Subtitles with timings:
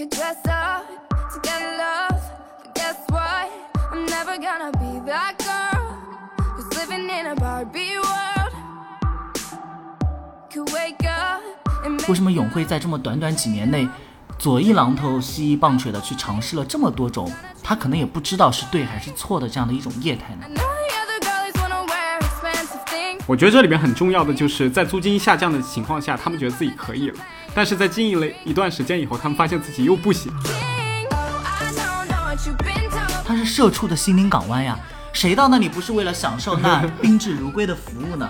[0.00, 0.86] could dress up
[1.30, 2.18] to get love,
[2.62, 3.50] but guess what?
[3.92, 5.92] I'm never gonna be that girl
[6.56, 8.54] who's living in a Barbie world.
[10.50, 11.42] Could wake up
[11.84, 13.86] and 为 make 什么永辉在这么短短几年内，
[14.38, 17.30] 左一榔头西一棒槌的去尝试了这么多种，
[17.62, 20.70] 他可能也不知道是对还是错的这样的一种业态呢 the.
[23.26, 27.18] 我觉得这里边很重要的就是在租金下降的情况下，他们觉得自己可以了，
[27.54, 30.32] 但是在经营了一段时间以后，他们发现自己又不行。
[30.32, 30.50] Oh.
[33.26, 34.78] 它是社畜的心灵港湾呀，
[35.12, 38.28] 谁到那里不是为了享受那宾至如归的服务呢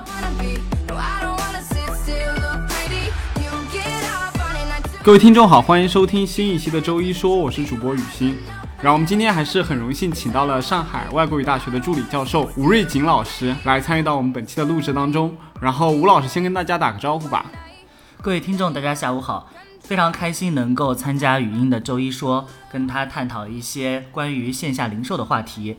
[5.02, 8.36] 各位听众好，欢迎收听新一期的周一说，我是主播雨欣。
[8.82, 15.34] 然后我们今天还是很荣幸请到了上海外国语大学的助理教授吴瑞锦老师来参与到我们本期的录制当中。
[15.60, 17.44] 然后吴老师先跟大家打个招呼吧。
[18.22, 25.76] 各位听众，大家下午好，非常开心能够参加语音的周一说，跟他探讨一些关于线下零售的话题。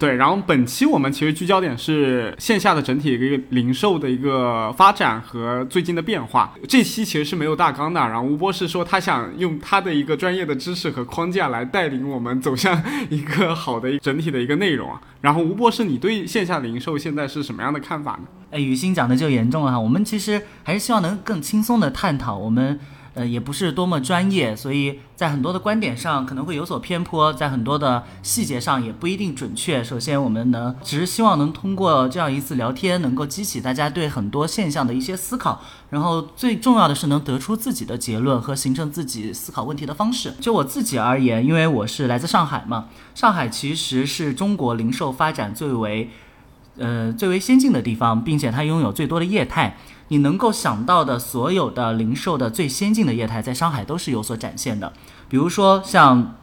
[0.00, 6.54] 对，然后本期我们其实聚焦点是线下的整体一个零售的一个发展和最近的变化。
[6.66, 14.90] 这期其实是没有大纲的，然后吴博士说他想用他的一个专业的知识和框架来带领我们走向一个好的整体的一个内容。
[15.20, 18.20] 然后吴博士，你对线下零售现在是什么样的看法呢？
[18.52, 22.80] 哎，雨欣讲的就严重了哈，我们其实还是希望能更轻松的探讨，我们
[23.14, 29.82] 呃也不是多么专业，所以在很多的观点上可能会有所偏颇，在很多的细节上也不一定准确。
[29.82, 40.32] 首先，我们能只是希望能通过这样一次聊天，能够激起大家对很多现象的一些思考，然后最重要的是能得出自己的结论和形成自己思考问题的方式。
[40.40, 46.10] 就我自己而言，因为我是来自上海嘛，上海其实是中国零售发展最为
[46.78, 49.76] 呃最为先进的地方，并且它拥有最多的业态。
[50.10, 54.92] 你能够想到的所有的零售的最先进的业态，在上海都是有所展现的。
[55.28, 56.34] 比如说像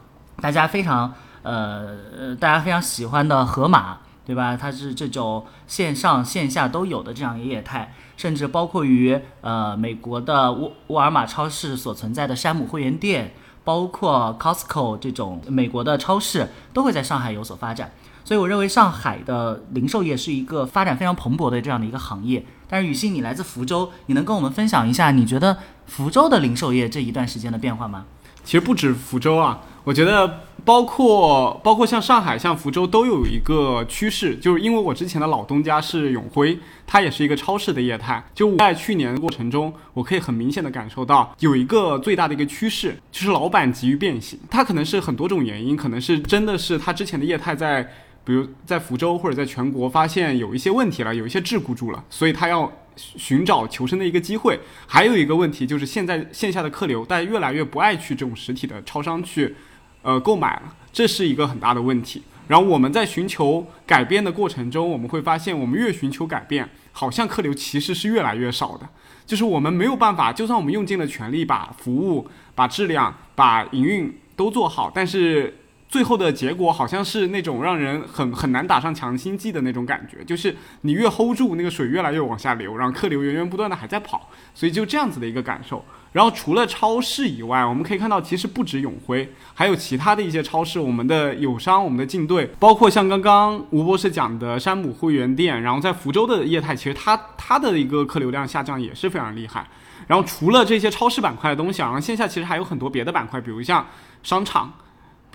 [0.42, 1.14] 大家非常
[1.44, 4.56] 呃大家非常喜欢的盒马，对吧？
[4.56, 13.34] 它是这种线上线下都有的这样一个业态，甚至包括于呃美国的沃沃尔玛超市所存在的山姆会员店，
[13.66, 17.92] 包括 Costco 这种美国的超市，都会在上海有所发展。
[18.28, 22.44] 所以我认为上海的零售业是一个发展非常蓬勃的这样的一个行业。
[22.68, 28.04] 但是雨欣，你来自福州，你能跟我们分享一下你觉得福州的零售业这一段时间的变化吗？
[28.44, 38.22] 其实不止福州啊，我觉得包括包括像上海、像福州都有一个趋势，就是因为我之前的老东家是永辉，它也是一个超市的业态。
[38.36, 44.38] 就在去年的过程中，我可以很明显的感受到有一个最大的一个趋势，就是老板急于变形。
[44.50, 47.90] 它可能是很多种原因，可能是真的是他之前的业态在。
[48.28, 54.60] 比如在福州或者在全国发现有一些问题了，有一些桎梏住了，所以他要寻找求生的一个机会。
[54.86, 59.56] 还有一个问题就是现在线下的客流，大家越来越不爱去这种实体的超商去，
[60.02, 62.22] 呃购买了，这是一个很大的问题。
[62.50, 68.90] 然后我们在寻求改变的过程中，我们会发现，我们越寻求改变，好像客流其实是越来越少的。
[69.26, 75.60] 就是我们没有办法，就算我们用尽了全力把服务、把质量、把营运都做好，但是。
[75.90, 85.84] 最后的结果好像是那种让人很很难打上强心剂的那种感觉，就是你越 hold 住那个水越来越往下流，然后客流源源不断的还在跑，所以就这样子的一个感受。
[86.12, 99.68] 然后除了超市以外，我们可以看到其实不止永辉，还有其他的一些超市，我们的友商、我们的竞队，包括像刚刚吴博士讲的山姆会员店，然后在福州的业态，其实它它的一个客流量下降也是非常厉害。
[100.08, 103.86] 然后除了这些超市板块的东西，然后线下其实还有很多别的板块，比如像
[104.24, 104.74] 商场。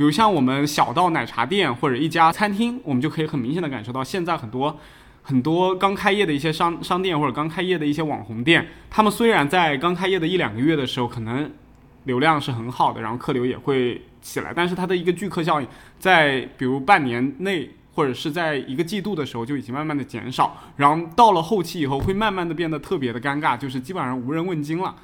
[0.02, 4.76] 比如像我们小到奶茶店或者一家餐厅，我们就可以很明显的感受到，现在很多
[5.22, 11.48] 很多刚开业的一些商商店或者刚开业的一些网红店，他们虽然在刚开业的一两个月的时候，可能
[12.02, 15.68] 流量是很好的，然后客流也会起来，但是它的一个聚客效应，
[16.00, 24.96] 在比如半年内或者是在一个季度的时候就已经慢慢的减少，然后到了后期以后会慢慢的变得特别的尴尬，就是基本上无人问津了。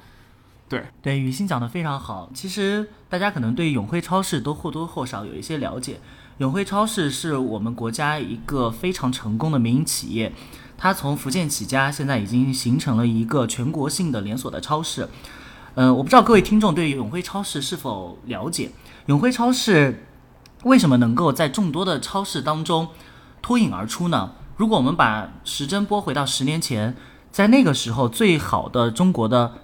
[0.69, 2.29] 对对，雨欣讲的非常好。
[2.33, 5.99] 其实大家可能对永辉超市都或多或少有一些了解。
[6.37, 10.31] 永辉超市是我们国家一个非常成功的民营企业，
[10.77, 15.09] 它从福建起家，现在已经形成了一个全国性的连锁的超市。
[15.75, 18.71] 呃，我不知道各位听众对永辉超市是否了解？
[19.07, 20.05] 永辉超市
[20.63, 22.87] 为什么能够在众多的超市当中
[23.41, 24.31] 脱颖而出呢？
[24.55, 26.95] 如果我们把时针拨回到十年前，
[27.31, 29.55] 在那个时候最好的中国的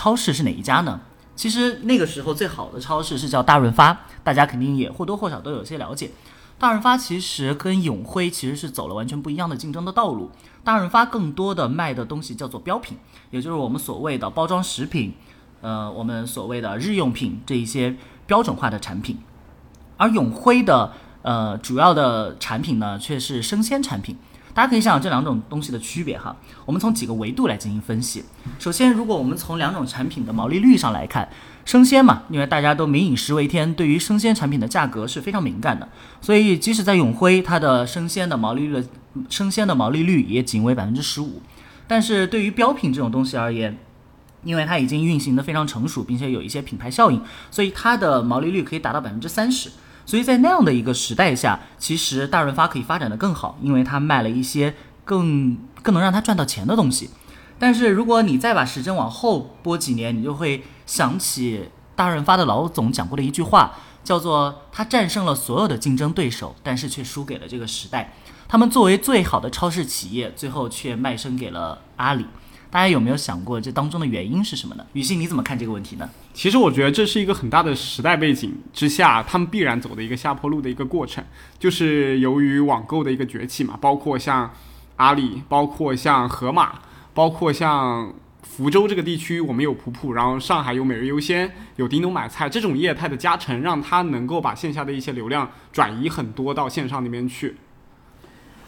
[0.00, 0.98] 超市是哪一家呢？
[1.36, 6.10] 其实那个时候最好的超市是叫大润发，大家肯定也或多或少都有些了解。
[6.58, 10.30] 大润发其实跟永辉其实是走了完全不一样的竞争的道路。
[10.64, 12.96] 大润发更多的卖的东西叫做标品，
[13.30, 15.12] 也就是我们所谓的包装食品，
[15.60, 17.94] 呃我们所谓的日用品这一些
[18.26, 19.18] 标准化的产品，
[19.98, 24.16] 而永辉的呃主要的产品呢却是生鲜产品。
[24.52, 28.24] 大家可以想想这两种东西的区别哈，我们从几个维度来进行分析。
[28.58, 31.28] 首先，如果我们从两种产品的毛利率上来看，
[31.64, 35.88] 生鲜嘛，因为大家都民以食为天，对于生鲜产品的价格是非常敏感的，
[36.20, 38.84] 所以即使在永辉，它的生鲜的毛利率
[39.28, 41.40] 生鲜的毛利率也仅为百分之十五。
[41.86, 43.76] 但是对于标品这种东西而言，
[44.42, 49.70] 因为它已经运行的非常成熟，并且有一些品牌效应，所以它的毛利率可以达到百分之三十。
[50.10, 54.74] 所以在那样的一个时代下，其实大润发可以发展的更好，因为他卖了一些
[55.04, 57.10] 更更能让他赚到钱的东西。
[57.60, 63.72] 但是如果你再把时针往后拨几年，你就会想起大润发的老总讲过的一句话，
[64.02, 68.12] 叫做“他战胜了所有的竞争对手，但是却输给了这个时代。
[68.48, 72.26] 他们作为最好的超市企业，最后却卖身给了阿里。”
[72.70, 74.86] 大家有没有想过这当中的原因是什么呢？
[74.92, 76.08] 雨欣，你怎么看这个问题呢？
[76.32, 81.24] 其实我觉得这是一个很大的时代背景之下，他们必然走的一个下坡路的一个过程，
[81.58, 84.48] 就是由于网购的一个崛起嘛，包括像
[84.96, 86.78] 阿里，包括像盒马，
[87.12, 97.56] 包括像福州这个地区，我们有普普，然后上海有每日优鲜，有叮咚买菜，这种业态的加成，让它能够把线下的一些流量转移很多到线上那边去。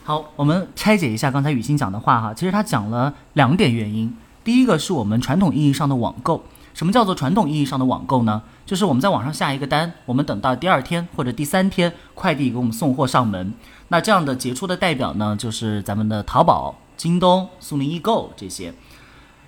[0.05, 2.35] 好，我们拆解一下刚才雨欣讲的话哈。
[2.35, 4.13] 其实他讲了两点原因。
[4.43, 6.43] 第一个是我们传统意义上的网购。
[6.75, 8.43] 什么叫做传统意义上的网购呢？
[8.67, 13.55] 就是我们在网上下一个单，我们等到第二天或者第三天，快递给我们送货上门。
[13.89, 18.75] 那这样的杰出的代表呢，就是咱们的淘宝、京东、苏宁易购这些。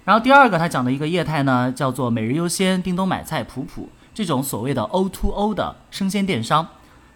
[0.04, 6.68] 然后第二个他讲的一个业态呢，叫做每日优鲜、叮咚买菜、普普这种所谓的 O to O 的生鲜电商。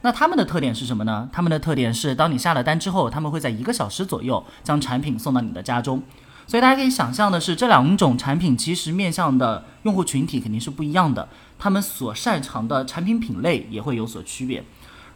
[0.02, 1.28] 那他们的特点是什么呢？
[1.32, 6.02] 他们的特点是，当你下了单之后，他们会在一个小时左右将产品送到你的家中。
[6.46, 11.28] 所以大家可以想象的是，这两种产品其实面向的用户群体肯定是不一样的，
[11.58, 14.64] 他们所擅长的产品品类也会有所区别。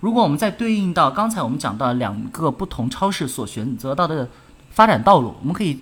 [0.00, 4.28] 如果我们再对应到刚才我们讲到两个不同超市所选择到的
[4.70, 5.80] 发展道路，我们可以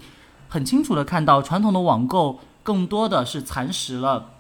[0.49, 4.33] 很清楚的看到，传统的网购更多的是蚕食了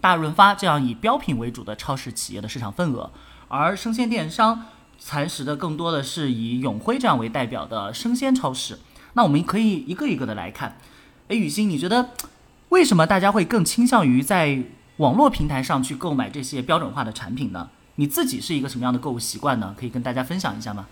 [0.00, 3.10] 大润发这样以标品为主的超市企业的市场份额。
[3.52, 4.66] 而生鲜电商
[4.96, 8.78] 蚕食的更多的是以永辉这样为代表的生鲜超市。
[9.14, 10.78] 那我们可以一个一个的来看。
[11.26, 12.10] 诶，雨欣，你觉得
[12.68, 14.62] 为什么大家会更倾向于在
[14.98, 17.68] 网络平台上去购买这些标准化的产品呢？
[17.96, 19.74] 你自己是一个什么样的购物习惯呢？
[19.76, 20.86] 可以跟大家分享一下吗？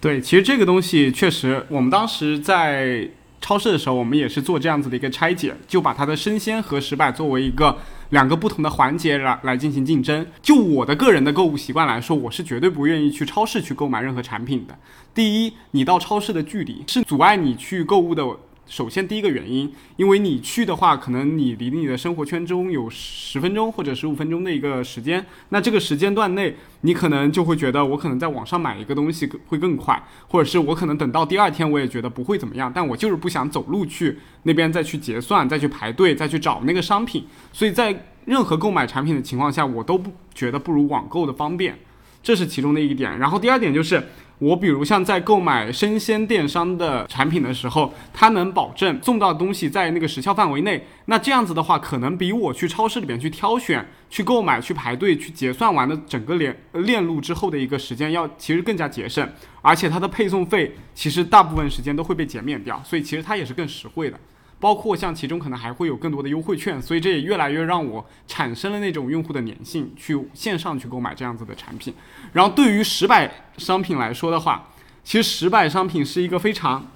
[0.00, 3.08] 对，其实这个东西确实，我们当时在
[3.40, 7.78] 超市的时候，我们也是做这样子的一个拆解，就把它的生鲜和实百作为一个。
[8.10, 10.26] 两个不同的环节来来进行竞争。
[10.40, 14.76] 就我的个人的购物习惯来说，我是绝对不愿意去超市去购买任何产品的。
[15.14, 18.24] 第一，你到超市的距离是阻碍你去购物的。
[18.68, 41.78] 首先，第一个原因，因为你去的话，可能你离你的生活圈中有十分钟或者十五分钟的一个时间，那这个时间段内，你可能就会觉得，我可能在网上买一个东西会更快，或者是我可能等到第二天，我也觉得不会怎么样，但我就是不想走路去那边再去结算，再去排队，再去找那个商品，所以在任何购买产品的情况下，我都不觉得不如网购的方便，
[42.20, 43.16] 这是其中的一点。
[43.20, 44.02] 然后第二点就是。
[44.38, 59.26] 我比如像在购买生鲜电商的产品的时候，它能保证送到的东西在那个时效范围内，那这样子的话，可能比我去超市里边去挑选、去购买、去排队、去结算完的整个链链路之后的一个时间要其实更加节省，
[59.62, 64.20] 而且它的配送费其实大部分时间都会被减免掉，所以其实它也是更实惠的。
[64.58, 71.94] 包括像其中可能还会有更多的优惠券，所以这也越来越让我产生了那种用户的粘性，去线上去购买这样子的产品。
[72.32, 74.68] 然后对于十百商品来说的话，
[75.04, 76.88] 其实十百商品是一个非常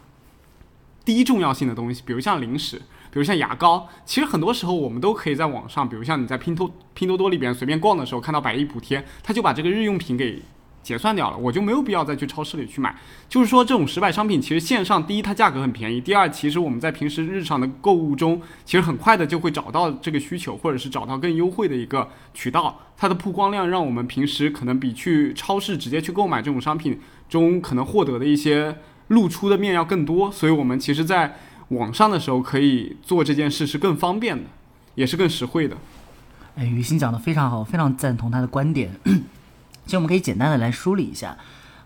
[1.05, 2.77] 低重要性的东西，比如像零食，
[3.11, 10.43] 比如像牙膏，其实很多时候我们都可以在网上，比如像你在拼多拼多多里边随便逛的时候看到百亿补贴，他就把这个日用品给。
[10.83, 12.95] 结算掉了，我就没有必要再去超市里去买。
[13.29, 22.81] 就是说，这种十百商品，其实线上第一它价格很便宜，第二其实我们在平时日常的购物中，其实很快的就会找到这个需求，或者是找到更优惠的一个渠道。
[22.97, 28.77] 它的曝光量让我们平时可能比去超市直接去购买这种商品中可能获得的一些
[29.09, 30.31] 露出的面要更多。
[30.31, 31.37] 所以我们其实在
[31.69, 34.45] 网上的时候可以做这件事是更方便的，
[34.97, 35.77] 也是更实惠的。
[36.57, 38.91] 哎，雨欣讲的非常好，非常赞同他的观点。
[39.85, 41.37] 其实我们可以简单的来梳理一下，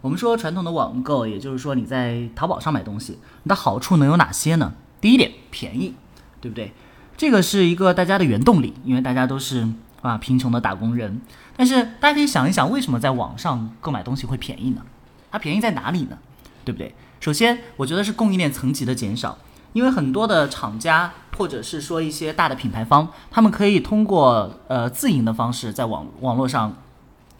[0.00, 4.74] 我们说传统的网购，也就是说你在淘宝上买东西，你的好处能有哪些呢？
[5.00, 5.94] 第一点，便宜，
[6.40, 6.72] 对不对？
[7.16, 9.68] 这个是一个大家的原动力，因为大家都是
[10.02, 11.20] 啊贫穷的打工人。
[11.56, 14.82] 但是大家可以想一想，为什么在网上购买东西会便宜呢？
[15.30, 16.18] 它便宜在哪里呢？
[16.64, 16.94] 对不对？
[17.20, 19.38] 首先，我觉得是供应链层级的减少，
[19.72, 26.76] 因为很多的厂家或者是说一些大的品牌方，他们可以通过呃自营的方式在网网络上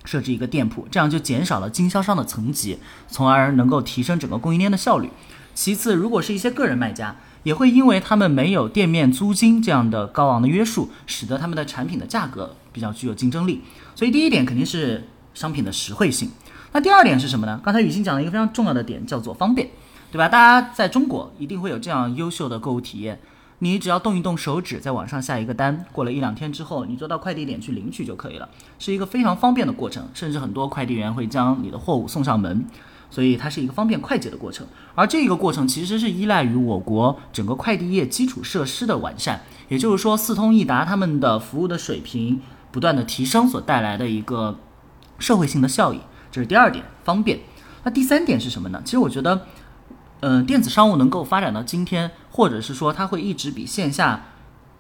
[0.05, 5.11] 设置一个店铺，这样就减少了经销商的层级，从而能够提升整个供应链的效率。
[5.55, 13.63] 其次，如果是一些个人卖家，也会因为他们没有店面租金这样的高昂的约束，使得他们的产品的价格比较具有竞争力。
[13.95, 16.31] 所以第一点肯定是商品的实惠性。
[16.73, 17.61] 那第二点是什么呢？
[17.63, 19.69] 刚才雨欣讲了一个非常重要的点，叫做方便，
[20.11, 20.29] 对吧？
[20.29, 23.21] 大家在中国一定会有这样优秀的购物体验，
[23.65, 28.47] 你只要动一动手指，在网上下一个单，过了一两天之后，你就到快递点去领取就可以了，
[28.79, 30.07] 是一个非常方便的过程。
[30.13, 32.67] 甚至很多快递员会将你的货物送上门。
[33.11, 42.43] 所以它是一个方便快捷的过程，而这个过程其实是依赖于我国整个快递业基础设施的完善，也就是说四通一达他们的服务的水平
[42.73, 44.59] 不断的提升所带来的一个
[45.19, 46.01] 社会性的效益，
[46.33, 47.39] 这是第二点，方便。
[47.85, 48.83] 那第三点是什么呢？
[48.85, 49.47] 其实我觉得，
[50.27, 54.25] 嗯，电子商务能够发展到今天，或者是说它会一直比线下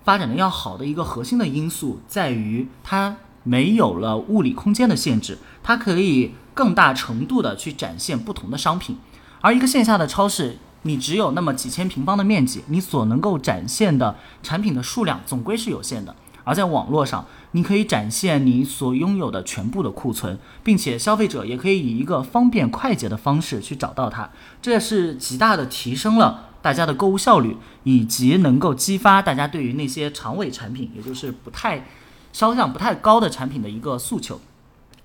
[0.03, 6.35] 发展的要好的一个核心的因素，在于它没有了物理空间的限制，它可以。
[6.55, 8.97] 更大程度的去展现不同的商品，
[9.41, 16.15] 而一个线下的超市，你只有那么几千平方的面积，你所能够展现的产品的数量总归是有限的。
[16.45, 24.31] 而在网络上，你可以展现你所拥有的全部的库存，并且消费者也可以以一个方便快捷的方式去找到它，
[24.63, 31.87] 这是极大的提升了大家的购物效率，以及能够激发大家对于那些长尾产品，也就是不太
[32.33, 34.41] 销量不太高的产品的一个诉求。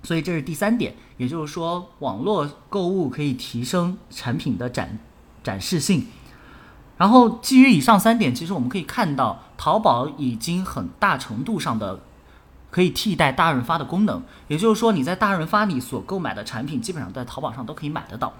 [0.03, 4.97] 所以这是第三点，也就是说，网络购物可以提升产品的展
[5.43, 6.05] 展示性。
[6.99, 12.01] 然后基于以上三点，其实我们可以看到，淘宝已经很大程度上的
[12.69, 14.21] 可以替代大润发的功能。
[14.47, 18.31] 也就是说，你在大润发里所购买的产品，基本上在淘宝上都可以买得到。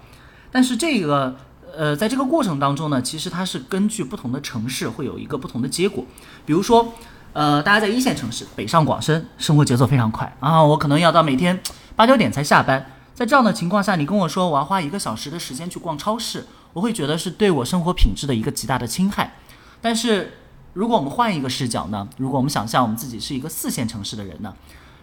[0.52, 1.34] 但是这个
[1.76, 6.04] 呃，在这个过程当中呢，其实它是根据不同的城市会有一个不同的结果。
[6.46, 6.92] 比如说。
[7.32, 11.62] 呃，大家在一线城市，北上广深，生活节奏非常快啊，我可能要到每天
[11.94, 12.84] 八九点才下班。
[13.14, 19.34] 在这样的情况下，你跟我说我要花一个小时的时间去逛超市，我会觉得是对我生活品质的一个极大的侵害。
[19.80, 20.34] 但是，
[20.74, 22.08] 如果我们换一个视角呢？
[22.18, 24.54] 如果我们想象我们自己是一个四线城市的人呢？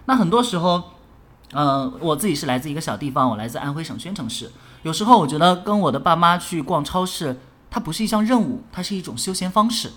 [0.06, 0.84] 那很多时候，
[1.52, 4.52] 呃，我自己是来自一个小地方，我来自安徽省宣城市。
[4.84, 9.92] 有时候我觉得跟我的爸妈去逛超市，它不是一项任务，它是一种休闲方式。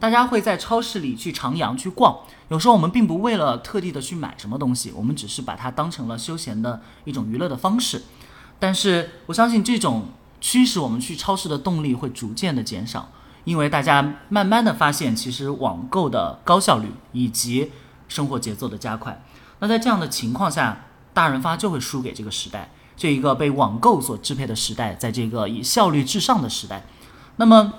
[0.00, 8.02] 大家会在超市里去徜徉、去逛，有时候我们并不为了特地的去买什么东西，我们只是把它当成了休闲的一种娱乐的方式。
[8.58, 10.08] 但是我相信这种
[10.44, 13.08] 驱使我们去超市的动力会逐渐的减少，
[13.44, 17.72] 因为大家慢慢的发现，其实网购的高效率以及
[18.08, 19.24] 生活节奏的加快。
[19.60, 20.84] 那在这样的情况下，
[21.14, 26.84] 大润发就会输给这个时代，这一个被网购所支配的时代，在这个以效率至上的时代，
[27.36, 27.72] 那么。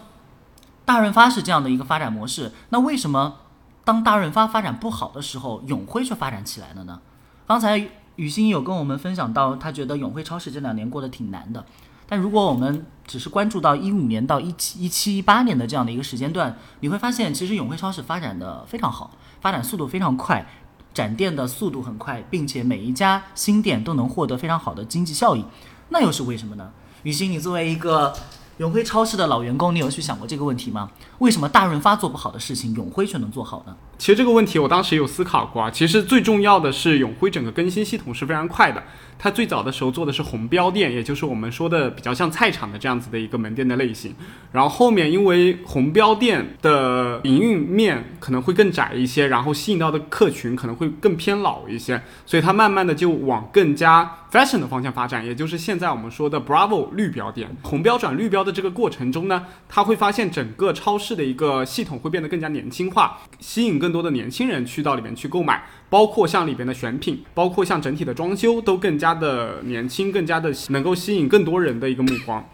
[0.85, 3.37] 大润发是这样的一个发展模式，那为什么
[3.83, 7.01] 当大润发发展不好的时候，永辉却发展起来了呢？
[7.47, 11.65] 刚才雨欣有跟我们分享到，他觉得永辉超市这两年过得挺难的。
[12.07, 20.45] 但如果我们只是关注到一五年到一七一七一八年的这样的一个时间段，你会发现其实永辉超市发展的非常好，发展速度非常快，
[20.93, 25.45] 展店的速度很快，并且每一家新店都能获得非常好的经济效益。
[25.89, 26.71] 那又是为什么呢？
[27.03, 28.13] 雨欣，你作为一个。
[28.57, 30.89] 永辉超市的老员工，你有去想过这个问题吗？
[31.17, 33.75] 为什么大润发做不好的事情，永辉却能做好呢？
[33.97, 35.69] 其实这个问题我当时有思考过啊。
[35.69, 38.81] 其实最重要的是永辉整个更新系统是非常快的。
[39.17, 44.13] 它最早的时候做的是红标店，也就是我们说的比较像菜场的这样子的一个门店的类型。
[44.51, 57.49] 然后后面因为红标店的营运面可能会更窄一些，然后吸引到的客群可能会更偏老一些，所以它慢慢的就往更加 fashion 的方向发展，也就是现在我们说的 Bravo 绿标店。
[57.63, 65.63] 红标转绿标的这个过程中呢，他会发现整个超市的一个系统会变得更加年轻化，吸引更多的年轻人去到里面去购买。
[65.95, 72.45] 包括像里边的选品，包括像整体的装修，都更加的年轻，更加的能够吸引更多人的一个目光。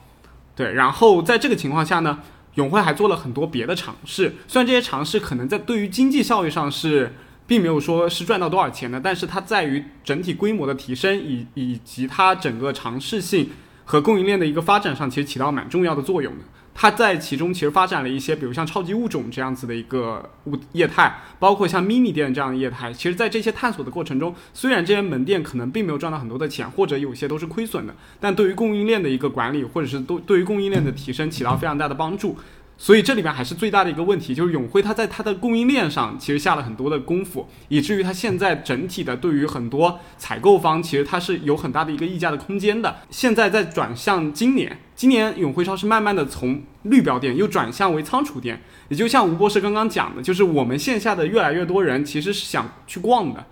[0.55, 2.19] 对，然后在这个情况下呢，
[2.53, 4.35] 永辉还做了很多别的尝试。
[4.47, 7.15] 虽然这些尝试可能在对于经济效益上是
[7.47, 13.49] 并没有说是赚到多少钱的，但是它在于整体规模的提升以以及它整个尝试性
[13.85, 16.45] 和供应链的一个发展上，其实起到蛮重要的作用的。
[16.81, 22.91] 它在其中其实发展了一些，比如像超级物种这样子的一个物业态，包括像 mini 店这样的业态。
[22.91, 32.35] 其实，在这些探索的过程中，虽然这些门店可能并没有赚到很多的钱，或者有些都是亏损的，但对于供应链的一个管理，或者是都对于供应链的提升起到非常大的帮助。
[32.79, 42.95] 所以这里面还是最大的一个问题，就是永辉它在它的供应链上其实下了很多的功夫，以至于它现在整体的对于很多采购方其实它是有很大的一个溢价的空间的。
[43.11, 53.43] 现在在转向今年，今年永辉超市慢慢的从绿标店又转向为仓储店，也就像吴博士刚刚讲的，就是我们线下的越来越多人其实是想去逛的。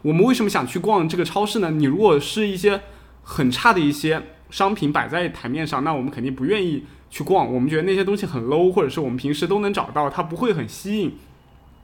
[0.00, 1.70] 我们为什么想去逛这个超市呢？
[1.70, 2.80] 你如果是一些
[3.22, 6.84] 很差的一些商品摆在台面上，那我们肯定不愿意。
[7.10, 11.14] 去逛，我们觉得那些东西很 low，或者是我们平时都能找到，它不会很吸引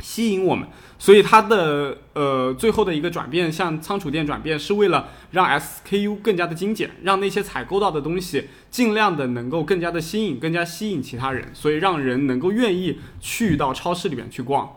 [0.02, 0.68] 吸引我们。
[0.98, 14.70] 所以它的呃最后的一个转变，向仓储店转变，是为了让 SKU 更加的精简，让那些采购到的东西尽量的能够更加的新颖，更加吸引其他人，所以让人能够愿意去到超市里面去逛。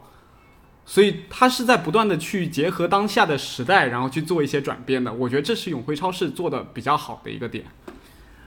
[0.86, 5.14] 所以它是在不断的去结合当下的时代，然后去做一些转变的。
[5.14, 7.66] 我觉得这是永辉超市做的比较好的一个点。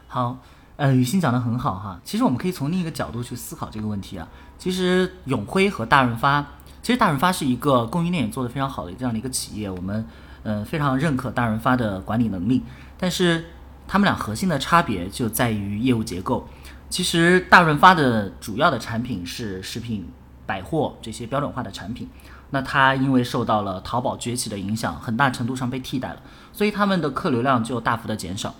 [0.06, 0.38] 好。
[0.78, 2.00] 呃，雨欣讲的很好哈。
[2.04, 4.28] 其实我们可以从另一个角度去思考这个问题啊。
[4.58, 6.46] 其实永辉和大润发，
[6.82, 10.06] 其实大润发是一个供应链也做得非常好的这样的一个企业，我们
[10.42, 12.62] 呃非常认可大润发的管理能力。
[12.96, 13.46] 但是
[13.86, 16.48] 他们俩核心的差别就在于业务结构。
[16.90, 20.08] 其实大润发的主要的产品是食品、
[20.46, 22.08] 百货这些标准化的产品，
[22.50, 28.54] 那它因为受到了淘宝崛起的影响，很大程度上被替代了，所以他们的客流量就大幅的减少。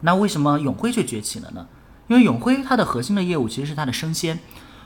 [0.00, 1.68] 那为什么永辉却崛起了呢？
[2.08, 4.40] 因为永辉它的核心的业务其实是它的生鲜。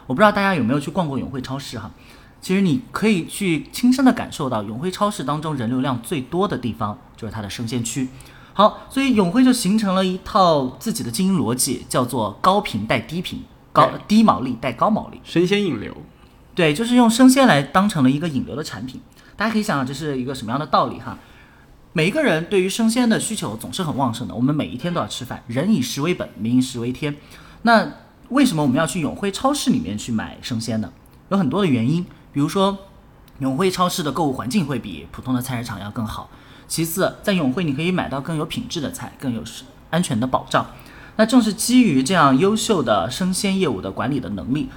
[0.06, 1.90] 我不知道大家有没有去逛过永辉超市哈？
[2.40, 8.08] 其实你可以去亲身的感受到，永辉超市当中人流量最多的地方就是它的生鲜区。
[8.52, 15.94] 好，所以永辉就形成了一套自己的经营逻辑，叫做高频带低频，高低毛利带高毛利，生鲜引流。
[16.54, 19.00] 对，就是用生鲜来当成了一个引流的产品。
[19.36, 21.18] 大家可以想想这是一个什么样的道理哈？
[21.92, 27.14] 每一个人对于生鲜的需求总是很旺盛的，我们每一天都要吃饭，人以食为本，民以食为天。
[27.62, 27.90] 那
[28.30, 30.90] 为什么我们要去永辉超市里面去买生鲜呢？
[31.28, 32.76] 有很多的原因，比如说
[33.38, 36.28] 永辉超市的购物环境会比普通的菜市场要更好。
[36.68, 39.42] 其次，在永辉你可以买到更有品质的菜，更有
[39.88, 40.66] 安全的保障。
[41.16, 44.68] 那正是基于这样优秀的生鲜业务的管理的能力，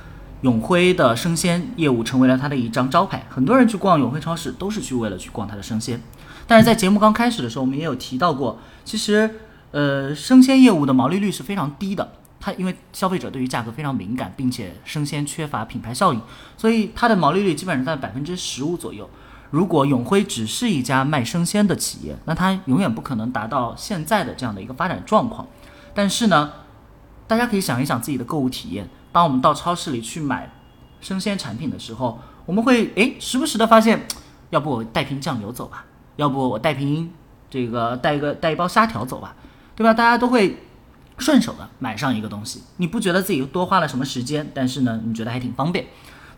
[0.43, 3.25] 永辉的生鲜业务成为了它的一张招牌。
[3.29, 6.01] 很多人去逛永辉超市都是去为了去逛它的生鲜。
[6.47, 9.29] 但是在节目刚开始的时候，我们也有提到过，其实，
[9.71, 12.13] 呃，生鲜业务的毛利率是非常低的。
[12.39, 16.21] 它因为消费者对于价格非常敏感，并且生鲜缺乏品牌效应，
[16.57, 19.09] 所以它的毛利率基本上在百分之十五左右。
[19.51, 25.47] 如果永辉只是一家卖生鲜的企业，那它永远不可能达到现在的这样的一个发展状况。
[25.93, 26.51] 但是呢，
[27.27, 30.51] 大家可以想一想自己的购物体验，当我们到超市里去买
[31.01, 34.07] 生鲜产品的时候，我们会诶时不时的发现，
[34.51, 35.85] 要不我带瓶酱油走吧。
[36.15, 37.11] 要不我带瓶
[37.49, 39.35] 这个带一个带一包虾条走吧，
[39.73, 39.93] 对吧？
[39.93, 40.57] 大家都会
[41.19, 44.49] 顺手的买上一个东西，你不觉得自己多花了什么时间？
[44.53, 45.85] 但是呢，你觉得还挺方便。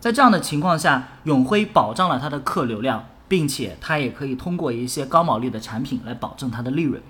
[0.00, 7.00] 在这样的情况下，永辉保障了它的客流量，并且它也可以通过一些高毛利的产品来保证它的利润。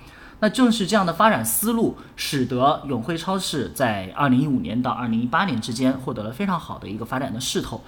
[0.41, 7.81] 那正是这样的发展思路，使得永辉超市在二零一五年到二零一八年之间获得了非常好的一个发展的势头，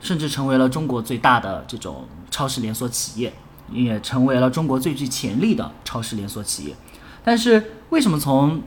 [0.00, 3.32] 甚至成为了中国最大的这种超市连锁企业。
[3.70, 6.76] 也成为了中国最具潜力的超市连锁企业，
[7.24, 8.60] 但是为什么从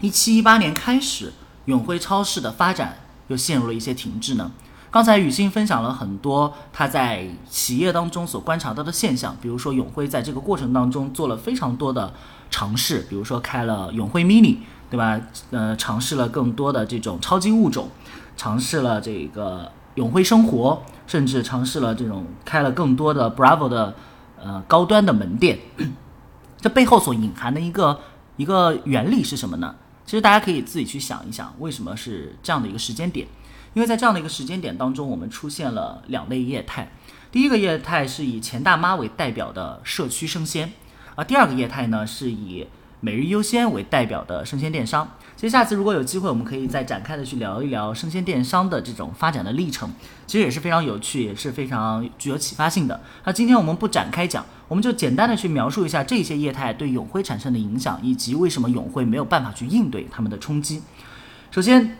[0.00, 1.32] 一七一八年开始，
[1.64, 4.52] 永辉超市的发展又陷入了一些停滞呢？
[4.90, 12.12] 刚才雨欣分享了很多他在企业当中所观察到的现象，比如说永辉在这个过程当中做了非常多的
[12.50, 14.58] 尝试，比如说开了永辉 mini，
[14.90, 15.20] 对吧？
[15.50, 17.88] 呃，尝试了更多的这种超级物种，
[18.36, 23.94] 尝试了这个永辉生活，甚至尝试了这种开了更多的 Bravo 的。
[24.38, 25.58] 呃，高端的门店，
[26.60, 27.98] 这背后所隐含的一个
[28.36, 29.74] 一个原理是什么呢？
[30.06, 33.26] 其实大家可以自己去想一想，为什么是这样的一个时间点？
[33.74, 36.90] 因为在这样的一个时间点当中，我们出现了两类业态。
[37.30, 40.72] 第一个业态是以钱大妈为代表的社区生鲜，
[41.16, 42.66] 而第二个业态呢是以
[43.00, 45.06] 每日优鲜为代表的生鲜电商。
[45.36, 49.92] 其实下次如果有机会，我们可以再展开的去聊一聊生鲜电商的这种发展的历程，
[50.26, 52.98] 其实也是非常有趣，也是非常具有启发性的。
[53.24, 60.82] 那今天我们不展开讲，我们就简单的去描述一下这些业态对永辉产生的影响，以及为什么永辉没有办法去应对他们的冲击。
[61.50, 61.96] 首先，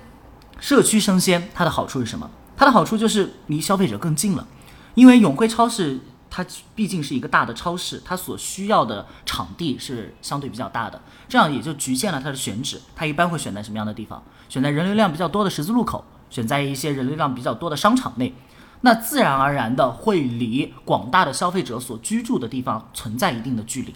[0.59, 2.31] 社区生鲜它的好处是什么？
[2.57, 4.47] 它的好处就是离消费者更近了，
[4.95, 6.01] 因为永辉超市。
[6.29, 12.79] 它毕竟是一个大的超市，它所需要的场地是相对比较大的，这样也就局限了它的选址。
[12.95, 14.23] 它一般会选在什么样的地方？
[14.49, 18.35] 选在人流量比较多的十字路口，选在一些人流量比较多的商场内，
[18.83, 23.95] 那自然而然的会离广大的消费者所居住的地方存在一定的距离。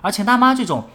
[0.00, 0.88] 而钱大妈这种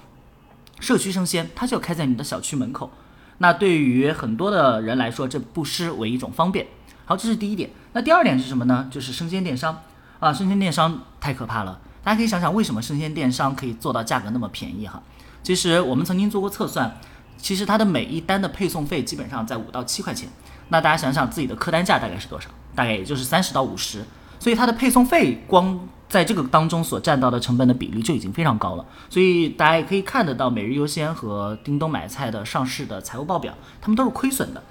[0.80, 2.92] 社区生鲜，它就开在你的小区门口，
[3.38, 6.68] 那对于很多的人来说，这不失为一种方便。
[7.06, 7.70] 好，这是第一点。
[7.94, 8.88] 那第二点是什么呢？
[8.92, 9.82] 就是生鲜电商
[10.20, 11.80] 啊，生鲜电商太可怕了。
[12.04, 15.02] 大家可以想想，为什么生鲜电商可以做到价格那么便宜哈？
[15.42, 16.98] 其实我们曾经做过测算，
[17.38, 20.28] 其实它的每一单的配送费基本上在五到七块钱。
[20.70, 22.50] 那大家想想自己的客单价大概是多少？
[22.78, 24.06] 大概也就是三十到五十。
[24.40, 28.86] 所以它的配送费光在这个当中所占到的成本的比例就已经非常高了。
[29.10, 34.62] 所以大家也可以看得到，每日优鲜和叮咚买菜的上市的财务报表，他们都是亏损的。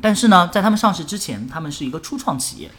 [0.00, 2.70] 但是呢，在他们上市之前，他们是一个初创企业，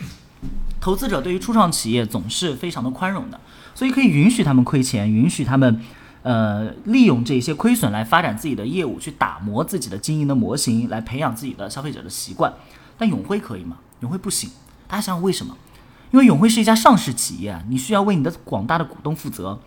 [0.81, 3.39] 投资者对于初创企业总是非常的宽容的，
[3.75, 5.79] 所以可以允许他们亏钱，允许他们，
[6.23, 12.53] 呃，利用这些亏损来发展自己的业务，去打磨自己的经营的模型，来培养自己的消费者的习惯。
[12.97, 13.77] 但永辉可以吗？
[14.03, 14.51] 永辉不行。
[14.87, 15.57] 大家想想为什么？
[16.11, 19.59] 因为永辉是一家上市企业，你需要为你的广大的股东负责。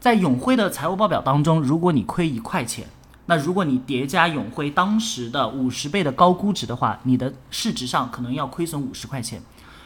[0.00, 2.86] 在永辉的财务报表当中，如果你亏一块钱，
[3.26, 9.42] 那如果你叠加永辉当时的五十倍的高估值的话，你的市值上可能要亏损五十块钱。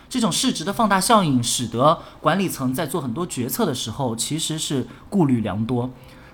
[0.09, 5.89] 这种市值的放大效应，使得管理层在做很多决策的时候，其实是顾虑良多。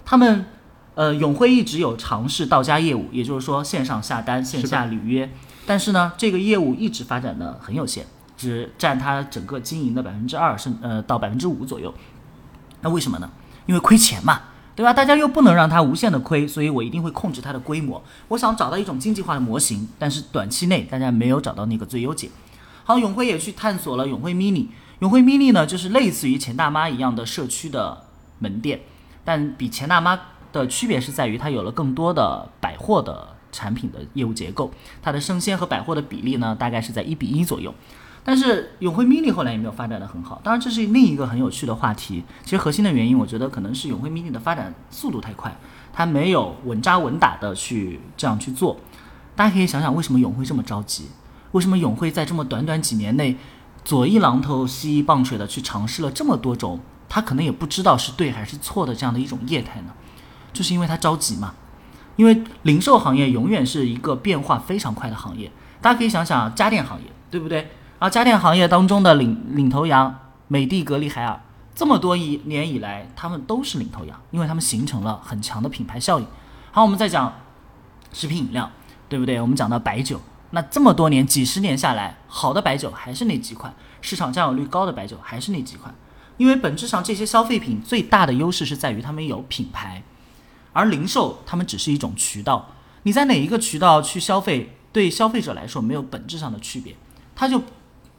[0.05, 0.45] 他们，
[0.99, 5.31] 呃，永辉一直有尝试到家业务，也就是说线上下单、线下履约，
[5.65, 8.05] 但是呢，这个业务一直发展的很有限，
[8.37, 11.95] 只占它整个经营的百分之二，甚呃到百分之五左右。
[12.81, 13.31] 那为什么呢？
[13.67, 14.41] 因为亏钱嘛。
[14.75, 14.93] 对吧？
[14.93, 18.01] 大家又不能让它无限的亏，所以我一定会控制它的规模。
[18.29, 22.31] 我想找到一种经济化的模型，但是短期内大家没有找到那个最优解。
[22.85, 24.69] 好，永辉也去探索了永辉 mini。
[25.01, 28.05] 永辉 mini 呢，就是类似于钱大妈一样的社区的
[28.39, 28.83] 门店，
[29.25, 30.17] 但比钱大妈
[30.53, 34.71] 的区别是在于它有了更多的百货的产品的业务结构。
[35.03, 37.75] 它的生鲜和百货的比例呢，大概是在一比一左右。
[38.25, 42.23] 但是永辉 mini 后来也没有发展的很好，当然这是另一个很有趣的话题。
[42.45, 45.57] 其实核心的原因，我觉得可能是永辉 mini 的发展速度太快，
[45.95, 48.77] 它没有稳扎稳打的去这样去做。
[49.35, 51.07] 大家可以想想，为什么永辉这么着急？
[51.53, 53.39] 为什么永辉在这么短短几年内，
[53.83, 59.95] 左一榔头西一棒槌的去尝试了这么多种，他可能也不知道是对还是错的这样的一种业态呢？
[60.53, 61.55] 就是因为他着急嘛。
[62.17, 65.51] 因为零售行业永远是一个变化非常快的行业。
[65.81, 67.71] 大家可以想想家电行业，对不对？
[68.01, 70.13] 而家电行业当中的领领头羊
[70.49, 71.41] 美的、格力、海尔，
[71.75, 76.27] 这么多一年以来，他们都是领头羊，因为他们形成了很强的品牌效应。
[76.73, 77.33] 好，我们再讲
[78.13, 78.69] 食品饮料，
[79.09, 79.41] 对不对？
[79.41, 85.95] 我们讲到白酒，那这么多年、几十年下来，好的白酒还是那几款，市场占有率高的白酒还是那几款，
[86.37, 90.03] 因为本质上这些消费品最大的优势是在于他们有品牌，
[90.79, 92.71] 而零售他们只是一种渠道，
[93.03, 96.95] 你在哪一个渠道去消费，对消费者来说没有本质上的区别，
[97.35, 97.61] 它就。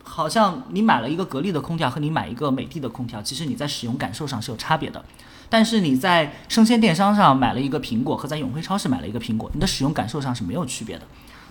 [0.01, 5.05] 好像你买了一个格力的空调和你买一个美的的空调，其实你在使用感受上是有差别的。
[5.49, 11.05] 但是你在生鲜电商上买了一个苹果和在永辉超市买了一个苹果，你的使用感受上是没有区别的。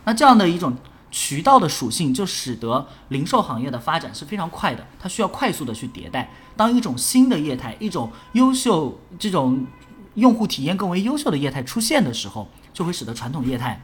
[0.05, 0.77] 那这样的一种
[1.13, 6.29] 渠道的属性，就使得零售行业的发展是非常快的，它需要快速的去迭代。
[6.57, 9.65] 当一种新的业态、一种优秀、这种
[10.19, 13.81] 用户体验更为优秀的业态出现的时候，就会使得传统业态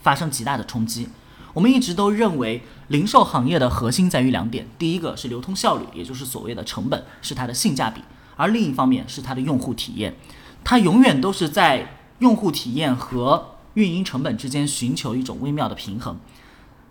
[0.00, 1.08] 发生极大的冲击。
[1.52, 8.00] 我们一直都认为，零售行业的核心在于两点：第一个是流通效率，也就是所谓的成本，是它的性价比；
[8.36, 10.14] 而另一方面是它的用户体验。
[10.62, 16.20] 它永远都是在用户体验和运营成本之间寻求一种微妙的平衡。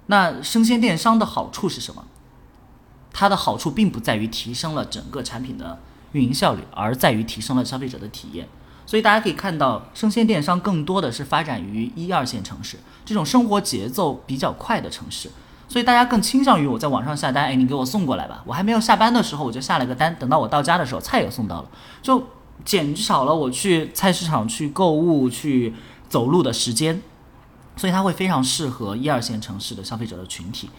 [0.07, 2.05] 那生鲜电商的好处是什么？
[3.13, 5.79] 它的好处并不在于提升了整个产品的
[6.13, 8.47] 运营效率，而在于提升了消费者的体验。
[8.85, 15.29] 所以大家可以看到，生鲜电商更多的是发展于一二线城市这种生活节奏比较快的城市，
[15.67, 21.69] 所以大家更倾向于我在网上下单，哎，你给我送过来吧，我还没有下班的时候我就下了个单，等到我到家的时候菜也送到了，
[22.01, 22.25] 就
[22.63, 25.73] 减少了我去菜市场去购物去
[26.07, 27.01] 走路的时间，
[27.75, 30.69] 所以它会非常适合一二线城市的消费者的群体。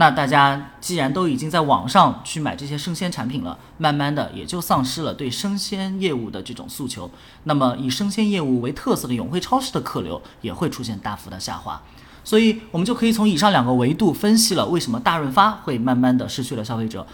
[0.00, 7.10] 那大家既然都已经在网上去买这些生鲜产品了，慢慢的也就丧失了对生鲜业务的这种诉求。
[7.42, 11.82] 那么以生鲜业务为特色的永辉超市的客流也会出现大幅的下滑。
[12.22, 17.04] 所以我们就可以从以上两个维度分析了为什么大润发会慢慢的失去了消费者，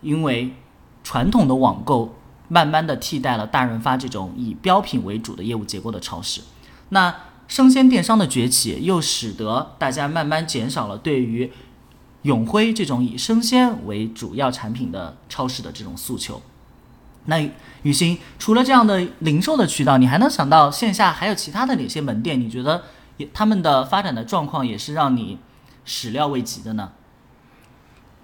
[0.00, 0.54] 因为
[1.04, 2.14] 传统的网购
[2.48, 6.40] 慢慢的替代了大润发这种以标品为主的业务结构的超市。
[6.88, 7.14] 那
[7.46, 11.52] 生鲜电商的崛起又使得大家慢慢减少了对于
[12.22, 16.40] 永辉这种以生鲜为主要产品的超市的这种诉求，
[17.26, 17.38] 那
[17.82, 22.40] 雨欣除了这样的零售的渠道，你还能想到线下还有其他的哪些门店？
[22.40, 22.84] 你觉得
[23.16, 25.38] 也他们的发展的状况也是让你
[25.84, 26.92] 始料未及的呢？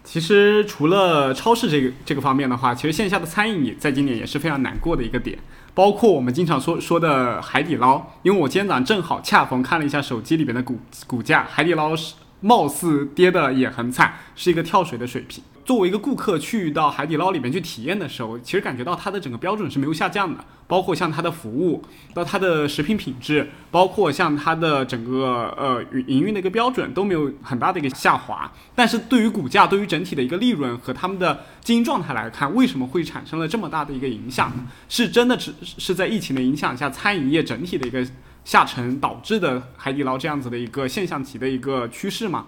[0.05, 5.39] 其实除了超市这个这个方面的话，其实线下的餐饮也在今年也是非常难过的一个点。
[5.75, 15.43] 包括我们经常说说的海底捞，因为我今天早上正好恰逢看了一下手机里边的股股价，海底捞是貌似跌的也很惨，是一个跳水的水平。
[15.65, 21.83] 作为一个顾客去到海底捞里面去体验的时候，其实感觉到它的整个标准是没有下降的，包括像它的服务，
[22.15, 28.51] 到它的食品品质，包括像它的整个呃营运的一个标准都没有很大的一个下滑。
[28.75, 34.67] 但是对于股价，对于整体的一个利润和他们的经营状态来看，为什么会产生了这么大的一个影响呢？
[34.89, 38.03] 是真的只是在疫情的影响下，餐饮业整体的一个
[38.49, 42.47] 下沉导致的海底捞这样子的一个现象级的一个趋势吗？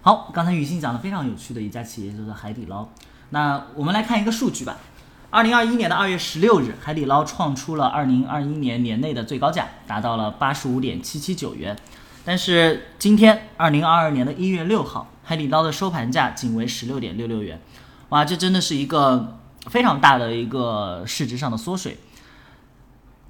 [0.00, 2.88] 好，刚才雨欣讲的非常有趣的一家企业就是海底捞。
[3.30, 4.78] 那我们来看一个数据吧。
[5.30, 11.78] 二零二一年的二月十六日，海底捞创出了二零二一年年内的最高价，达到了八十五点七七九元。
[12.24, 17.60] 但是今天二零二二年的一月六号，海底捞的收盘价仅为十六点六六元。
[18.08, 19.38] 哇，这真的是一个
[19.70, 21.96] 非常大的一个市值上的缩水。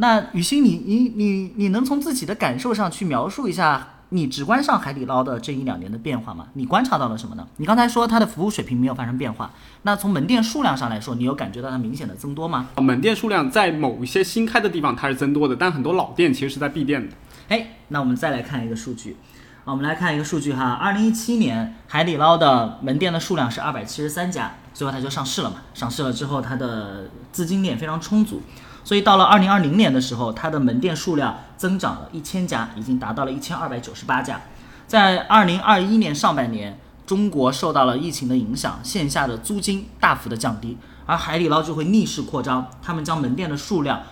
[0.03, 3.88] 那雨欣，你你你你能从自己的感受上去描述一下？
[4.09, 6.49] 你直观上海底捞的这一两年的变化吗？
[6.55, 7.47] 你观察到了什么呢？
[7.59, 12.69] 你刚才说它的服务水平没有发生变化，那从门店数量上来说，你有感觉到它明显的增多吗？
[12.79, 17.15] 门店数量在某一些新开的地方它是增多的，但很多老店其实是在闭店的。
[17.49, 19.17] 哎，那我们再来看一个数据，
[19.65, 28.43] 啊，我们来看一个数据哈，二零一七年海底捞的门店的数量是二百七十三家，最后它就上市了嘛，上市了之后它的资金链非常充足。
[28.85, 34.40] 所以到了二零二零年的时候，它的门店数量增长了一千家，已经达到了一千二百九十八家。
[34.87, 44.03] 在二零二一年上半年，中国受到了疫情的影响，线下的租金大幅的降低，而海底捞就会逆势扩张，他们将门店的数量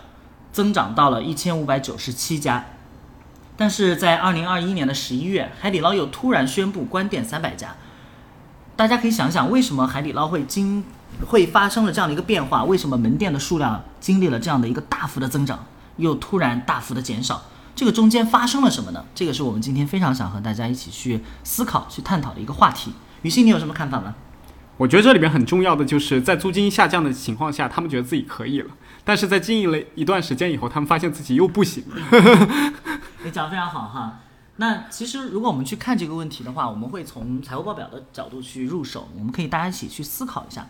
[0.52, 2.66] 增长到了一千五百九十七家。
[3.56, 7.74] 但是在二零二一年的十一月，海底捞又突然宣布关店三百家。
[8.74, 10.82] 大家可以想想，为什么海底捞会经
[11.26, 12.64] 会发生了这样的一个变化？
[12.64, 17.42] 为什么门店的数量经历了这样的一个大幅的增长，又突然大幅的减少？
[17.76, 19.04] 这个中间发生了什么呢？
[19.14, 22.92] 这个是我们今天非常想和大家一起去思考、去探讨的一个话题。
[23.22, 24.14] 于欣，你有什么看法吗？
[24.76, 28.70] 我觉得这里边很重要的就是在租金下降的情况下，他们觉得自己可以了，
[29.04, 31.84] 但是在经营了一段时间以后，他们发现自己又不行。
[33.22, 34.20] 你讲的非常好哈。
[34.56, 40.66] 那其实如果我们去看这个问题的话，我们会从财务报表的角度去入手，我们可以大家一起去思考一下。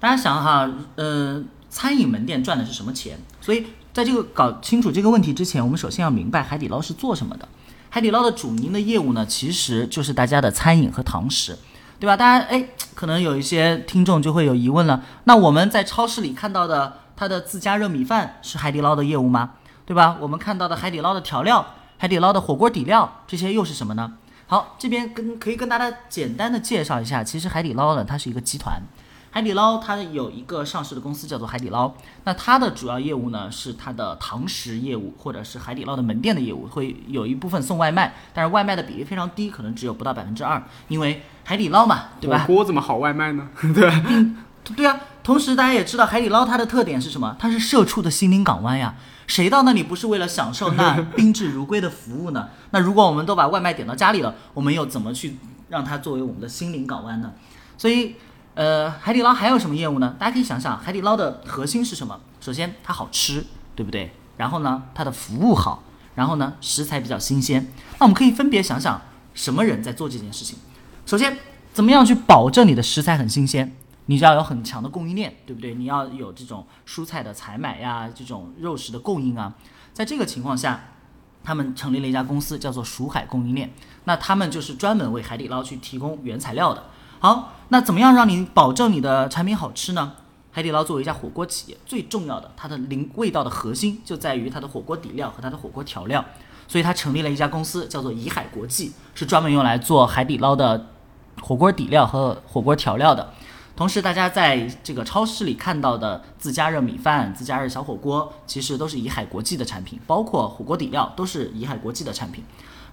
[0.00, 3.18] 大家想哈，呃，餐饮门店赚的是什么钱？
[3.40, 7.48] 所以在这个搞清楚这个问题之前，我们首先要明白海底捞是做什么的。
[7.90, 11.58] 海底捞的主营的业务呢，其实就是大家的餐饮和堂食，
[11.98, 12.16] 对吧？
[12.16, 19.52] 大家哎，可能有一些听众就会有疑问了，那我们在超市里看到的它的自加热米饭是海底捞的业务吗？
[19.84, 20.16] 对吧？
[20.20, 24.12] 我们看到的海底捞的调料、海底捞的火锅底料，这些又是什么呢？
[24.46, 28.80] 好，这边跟可以跟大家简单的介绍一下，其实海底捞呢，它是一个集团。
[29.30, 31.92] 海底捞它有一个上市的公司叫做海底捞，
[32.24, 42.38] 那它的主要业务呢是它的堂食业务，或者是海底捞的门店的业务，会有一部分送外卖，但是外卖的比例非常低，可能只有不到百分之二，因为海底捞嘛，对吧？
[42.46, 43.48] 火锅怎么好外卖呢？
[43.74, 43.92] 对，
[44.74, 44.98] 对啊。
[45.22, 47.36] 同时大家也知道海底捞它的特点是什么？
[47.38, 48.94] 它是社畜的心灵港湾呀。
[49.26, 52.48] 谁到那里不是为了享受那 宾至如归的服务呢？
[52.70, 55.36] 那如果我们都把外卖点到家里了，我们又怎么去
[55.68, 57.32] 让它作为我们的心灵港湾呢？
[57.76, 58.14] 所以。
[58.58, 60.16] 呃，海底捞还有什么业务呢？
[60.18, 62.18] 大家可以想想，海底捞的核心是什么？
[62.40, 64.10] 首先它好吃，对不对？
[64.36, 65.84] 然后呢，它的服务好，
[66.16, 67.68] 然后呢，食材比较新鲜。
[68.00, 69.00] 那我们可以分别想想，
[69.32, 70.58] 什么人在做这件事情？
[71.06, 71.38] 首先，
[71.72, 73.76] 怎么样去保证你的食材很新鲜？
[74.06, 75.76] 你就要有很强的供应链，对不对？
[75.76, 79.54] 你要有这种蔬菜的采买呀，这种肉食的供应啊。
[79.92, 80.80] 在这个情况下，
[81.44, 83.72] 他们成立了一家公司，叫做蜀海供应链。
[84.02, 86.82] 那他们就是专门为海底捞去提供原材料的。
[87.20, 90.12] 好，那怎么样让你保证你的产品好吃呢？
[90.50, 96.24] 海底捞作为一家火锅企业，最重要的它的零味道的核心就在于它的火锅底料和它的火锅调料，
[96.66, 100.86] 所以它成立了一家公司，叫做怡海国际，是专门用来做海底捞的
[101.42, 103.32] 火锅底料和火锅调料的。
[103.76, 112.42] 同时，大家在这个超市里看到的自加热米饭、自加热小火锅，其实都是怡海国际的产品，包括火锅底料都是怡海国际的产品。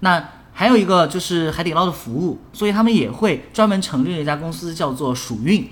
[0.02, 0.24] 那
[0.58, 5.70] 还有一个就是海底捞的服务，所以他们也会专门成立了一家公司，叫做蜀运。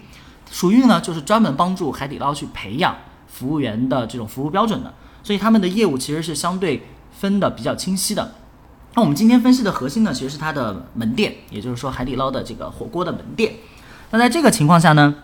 [0.51, 2.93] 蜀运呢，就是专门帮助海底捞去培养
[3.25, 4.93] 服务员的这种服务标准的。
[5.23, 8.35] 所以他们的业务其实是相对分的比较清晰的。
[8.95, 13.53] 那我们今天分析的核心呢，其实是它的门店，也就是说海底捞的这个火锅的门店。
[14.11, 15.15] 那在这个情况下呢，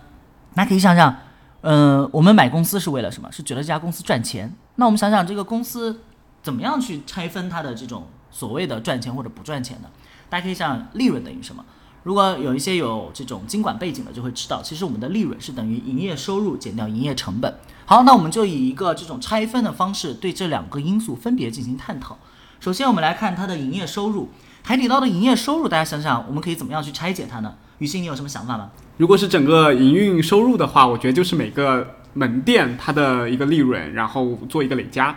[0.55, 1.13] 大家可以想想，
[1.61, 3.29] 嗯，我们买公司是为了什么？
[3.29, 4.55] 是觉得这家公司赚钱。
[4.75, 5.99] 那我们想想这个公司
[6.41, 8.07] 怎么样去拆分它的这种。
[8.31, 9.89] 所谓的赚钱或者不赚钱的，
[10.29, 11.63] 大家可以想利润等于什么？
[12.03, 17.53] 如果有一些有这种经管背景的，就会知道，其实我们的利润是等于营业收入减掉营业成本。
[17.85, 22.17] 好，那我们就以一个这种拆分的方式对这两个因素分别进行探讨。
[22.59, 24.29] 首先，我们来看它的营业收入。
[24.61, 27.55] 海底捞的营业收入，大家想想，我们可以怎么样去拆解它呢？
[27.79, 28.69] 雨欣，你有什么想法吗？
[28.97, 35.15] 如果是整个营运收入的话，我觉得就是每个门店它的一个利润，然后做一个累加。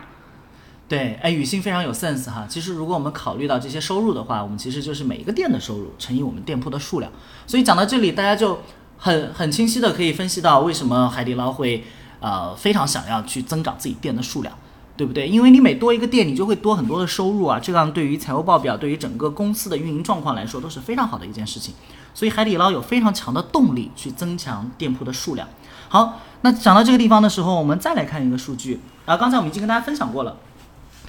[0.93, 2.45] 对，哎，雨欣非常有 sense 哈。
[2.47, 7.11] 其实，如果我们考虑到这些收入的话，我们其实就是每一个店的收入乘以我们店铺的数量。
[7.47, 8.61] 所以讲到这里，大家就
[8.99, 11.83] 很很清晰的可以分析到为什么海底捞会
[12.21, 14.55] 呃非常想要去增长自己店的数量。
[14.95, 15.27] 对不对？
[15.27, 21.75] 因为你每多一个店，你就会多很多的收入啊，这样对于财务报表、对于整个公司的运营状况来说都是非常好的一件事情。
[22.13, 25.49] 所以海底捞有非常强的动力去增强店铺的数量。
[25.89, 30.37] 好，那讲到这个地方的时候，我们再来看一个数据啊，刚才我们已经跟大家分享过了，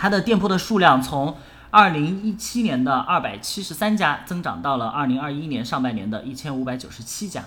[0.04, 1.38] 它的店铺的数量从
[1.72, 7.46] 二零一七年的二百七十三家增长到了二零二一年上半年的一千五百九十七家。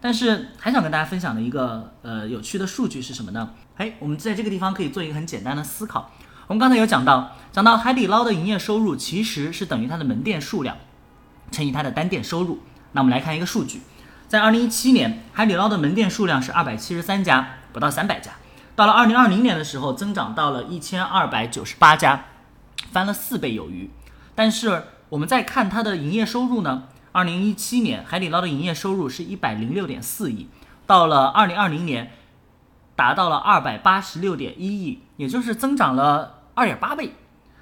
[0.00, 3.50] 但是还想跟大家分享的一个呃有趣的数据是什么呢？
[3.76, 6.12] 哎，我们在这个地方可以做一个很简单的思考。
[6.46, 10.76] 我们刚才有讲到，讲到海底捞的营业收入其实是等于它的门店数量
[11.50, 12.60] 乘以它的单店收入。
[12.92, 13.80] 那我们来看一个数据，
[14.28, 18.30] 在二零一七年，海底捞的门店数量是二百七十三家，不到三百家。
[18.76, 22.26] 到了二零二零年的时候，增长到了一千二百九十八家，
[22.92, 23.90] 翻了四倍有余。
[24.34, 26.84] 但是我们再看它的营业收入呢？
[27.12, 30.50] 二零一七年，海底捞的营业收入是一百零六点四亿，
[30.86, 32.12] 到了二零二零年，
[32.94, 37.14] 达到了二百八十六点一亿，也就是增长了二点八倍。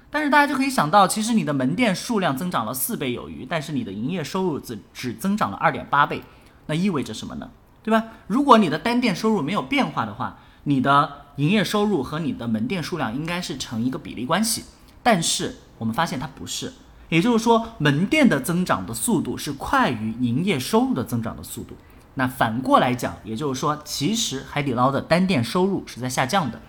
[0.09, 6.21] 但是大家就可以想到，其实你的门店数量增长了四倍有余，但是你的营业收入只只增长了二点八倍，
[6.65, 7.49] 那意味着什么呢？
[7.81, 8.03] 对吧？
[8.27, 14.65] 如果你的单店收入没有变化的话，你的营业收入和你的门店数量应该是成一个比例关系，
[15.01, 16.73] 但是我们发现它不是。
[17.09, 21.75] 也就是说，门店的增长的速度是快于营业收入的增长的速度。
[22.15, 26.59] 那反过来讲，也就是说，其实海底捞的单店收入是在下降的。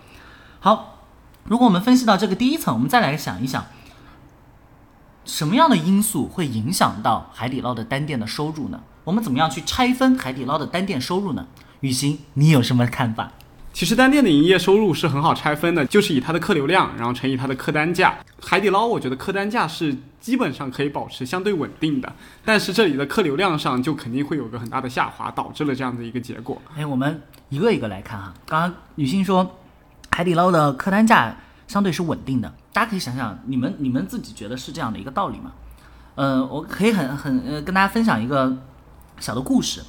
[0.59, 0.99] 好，
[1.45, 3.65] 如果我们分析到这个第一层，我们再来想一想，
[5.25, 8.81] 什么样的因素会影响到海底捞的单店的收入呢？
[9.05, 11.47] 我们怎么样去拆分海底捞的单店收入呢？
[11.79, 13.31] 雨欣，你有什么看法？
[13.77, 18.17] 其实单店的营业收入是很好拆分的，就是以它的客流量，然后乘以它的客单价。
[18.41, 22.11] 海底捞我觉得客单价是基本上可以保持相对稳定的，
[22.43, 26.59] 但是这里的客流量上就肯定会有个很大的下滑，导致了这样的一个结果。
[26.75, 28.33] 哎，我们一个一个来看哈。
[28.47, 29.59] 刚刚女性说，
[30.09, 31.37] 海底捞的客单价
[31.67, 35.51] 相对是稳定的，大家可以想想，你们你们自己觉得是这样的一个道理吗？
[36.15, 38.57] 呃，我可以很很呃跟大家分享一个
[39.19, 39.83] 小的故事。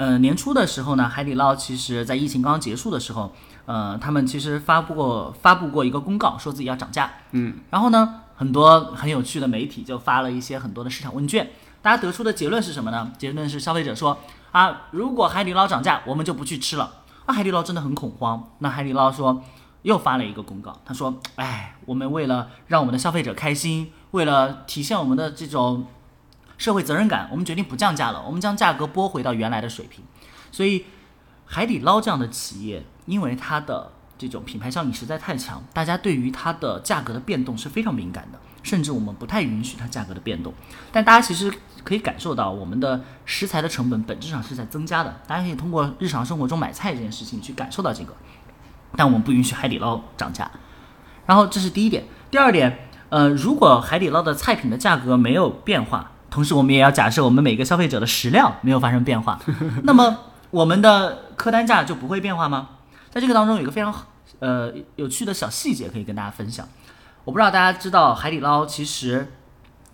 [0.00, 3.30] 呃，年初的时候呢，海底捞其实在疫情刚刚结束的时候，
[3.66, 7.10] 呃，他们其实发布过发布过一个公告，说自己要涨价。
[7.32, 11.50] 嗯，然后呢，很多很有趣的媒体就发了一些很多的市场问卷，
[11.82, 13.12] 大家得出的结论是什么呢？
[13.18, 14.16] 结论是消费者说
[14.52, 16.90] 啊，如果海底捞涨价，我们就不去吃了。
[17.26, 18.42] 那海底捞真的很恐慌。
[18.60, 19.42] 那海底捞说
[19.82, 25.84] 又发了一个公告，他说，哎，我们为了让我们的消费者开心，为了体现我们的这种。
[26.60, 30.04] 社会责任感，我们决定不降价了，我们将价格拨回到原来的水平。
[30.52, 30.84] 所以，
[31.46, 40.52] 海底捞这样的企业，因为它的这种品牌效应实在太强，大家对于它的价格的变动是非常敏感的，甚至我们不太允许它价格的变动。
[40.92, 41.50] 但大家其实
[41.82, 45.18] 可以感受到，我们的食材的成本本质上是在增加的。
[45.26, 48.14] 大家可以通过日常生活中买菜这件事情去感受到这个。
[48.94, 50.50] 但我们不允许海底捞涨价。
[51.24, 52.04] 然后这是第一点。
[52.30, 59.38] 第二点，呃，如果海底捞的菜品的价格没有变化，同时，我们也要假设我们每个消费者的食量没有发生变化，
[59.82, 60.16] 那么
[60.50, 62.68] 我们的客单价就不会变化吗？
[63.10, 63.92] 在这个当中有一个非常
[64.38, 66.66] 呃有趣的小细节可以跟大家分享。
[67.24, 69.32] 我不知道大家知道海底捞其实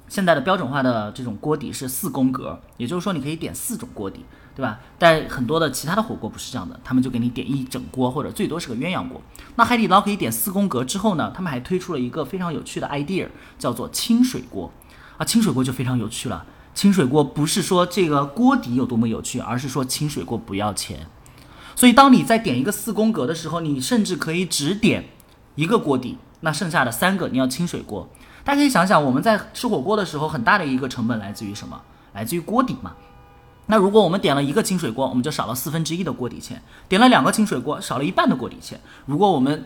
[0.08, 4.78] 现在的标准化的这种锅底是四宫格，也就是说你可以点四种锅底，对吧？
[4.98, 9.20] 但很多的其他的火锅不是这样的，他们就给你点一整锅或者最多是个鸳鸯锅。
[9.56, 13.26] 那海底捞可以点四宫格之后呢，他们还推出了一个非常有趣的 idea，
[13.58, 14.70] 叫做清水锅。
[15.18, 16.44] 啊，清水锅就非常有趣了。
[16.74, 21.06] 清水锅不是说这个锅底有多么有趣，而是说清水锅不要钱。
[21.74, 25.08] 所以当你在点一个四宫格的时候，你甚至可以只点
[25.54, 28.08] 一个锅底，那剩下的三个你要清水锅。
[28.44, 31.80] 大家可以想想，我们在吃火锅的时候，很大的一个成本来自于什么？
[32.12, 32.92] 来自于锅底嘛。
[33.66, 36.56] 那如果我们点了一个清水锅，我们就少了四分之一的锅底钱；
[36.88, 38.80] 点了两个清水锅，少了一半的锅底钱。
[39.06, 39.64] 如果我们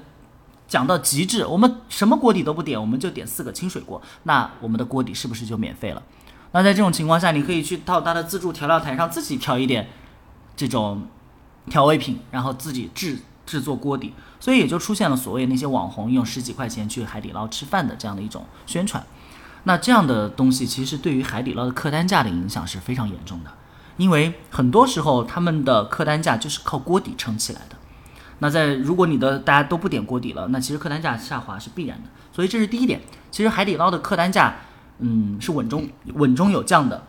[0.71, 6.01] 讲到极致，我们什么锅底都不点，我们就点四个清水锅，那我们的锅底是不是就免费了？
[6.53, 9.89] 那在这种情况下，你可以去到他的自助调料台上自己调一点
[10.55, 11.09] 这种
[11.69, 19.05] 调味品，然后自己制制作锅底，所以也就出现了所谓那些网红用十几块钱去海底捞吃饭的这样的一种宣传。
[19.65, 23.51] 那这样的东西其实对于海底捞的客单价的影响是非常严重的，
[23.97, 27.77] 因为很多时候他们的客单价就是靠锅底撑起来的。
[28.41, 32.11] 那在如果你的大家都不点锅底了，那其实客单价下滑是必然的。
[32.33, 33.01] 所以这是第一点。
[33.31, 34.57] 其实海底捞的客单价，
[34.99, 37.07] 嗯，是稳中稳中有降的。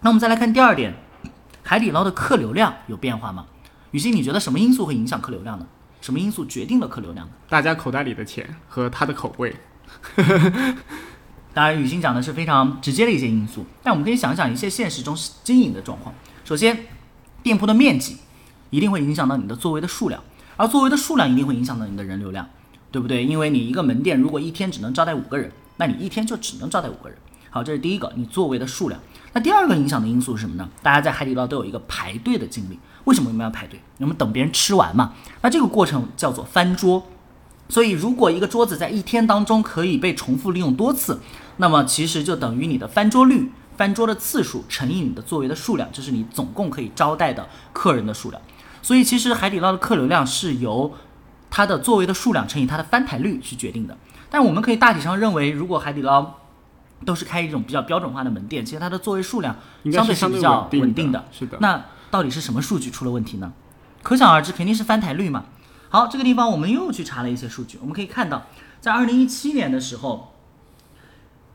[0.00, 0.94] 那我们再来看第二点，
[1.62, 3.46] 海底捞的客流量有变化吗？
[3.90, 5.66] 雨欣，你觉得什么因素会影响客流量呢？
[6.00, 7.32] 什么因素决定了客流量呢？
[7.48, 9.54] 大家口袋里的钱和他的口味。
[11.54, 16.14] 当然，雨欣讲的是非常直接的一些因素，但我们可以想想一些现实中经营的状况。
[16.44, 16.86] 首先，
[17.42, 18.18] 店铺的面积
[18.70, 20.20] 一定会影响到你的座位的数量，
[20.56, 22.48] 而座位的数量一定会影响到你的人流量，
[22.90, 23.24] 对不对？
[23.24, 27.18] 因为你一个门店如果一天只能招待五个人，那你一天就只能招待五个人。
[27.50, 29.00] 好，这是第一个，你座位的数量。
[29.32, 30.68] 那第二个影响的因素是什么呢？
[30.82, 33.80] 大家在海底捞都有一个排队的经历，为什么我们要排队？
[33.98, 35.12] 我们等别人吃完嘛。
[35.42, 37.06] 那这个过程叫做翻桌。
[37.68, 41.20] 所以，如果一个桌子在一天当中可以被重复利用多次，
[41.56, 48.42] 那么其实就等于你的翻桌率、翻桌的次数乘以你的座位的数量，这是你总共可以招待的客人的数量。
[48.84, 50.92] 所以，其实海底捞的客流量是由
[51.48, 53.96] 它的座位的数量乘以它的翻台率去决定的。
[54.28, 56.34] 但我们可以大体上认为，如果海底捞
[57.06, 59.56] 都是开一种比较标准化的门店，其实它的座位数量
[59.90, 61.24] 相对是比较稳定的。
[61.32, 61.56] 是的。
[61.62, 63.50] 那到底是什么数据出了问题呢？
[64.02, 65.46] 可想而知，肯定是翻台率嘛。
[65.88, 68.42] 好，这个地方我们又去查了一些数据，我们可以看到，
[68.82, 70.34] 在二零一七年的时候，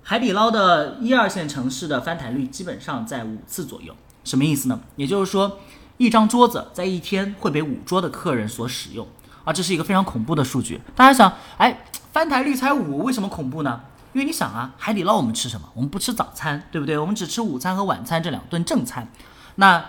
[0.02, 3.96] 海底捞的一二线城市的翻台率基本上在五次左右。
[4.24, 4.80] 什么意思呢？
[4.96, 5.60] 也就是说，
[6.00, 9.06] 一张桌子在一天会被五桌的客人所使用
[9.44, 10.80] 啊，这是一个非常恐怖的数据。
[10.96, 13.82] 大家想，哎，翻台率才五，为什么恐怖呢？
[14.14, 15.70] 因为你想啊，海底捞我们吃什么？
[15.74, 16.98] 我们不吃早餐，对不对？
[16.98, 19.12] 我们只吃午餐和晚餐这两顿正餐，
[19.56, 19.84] 那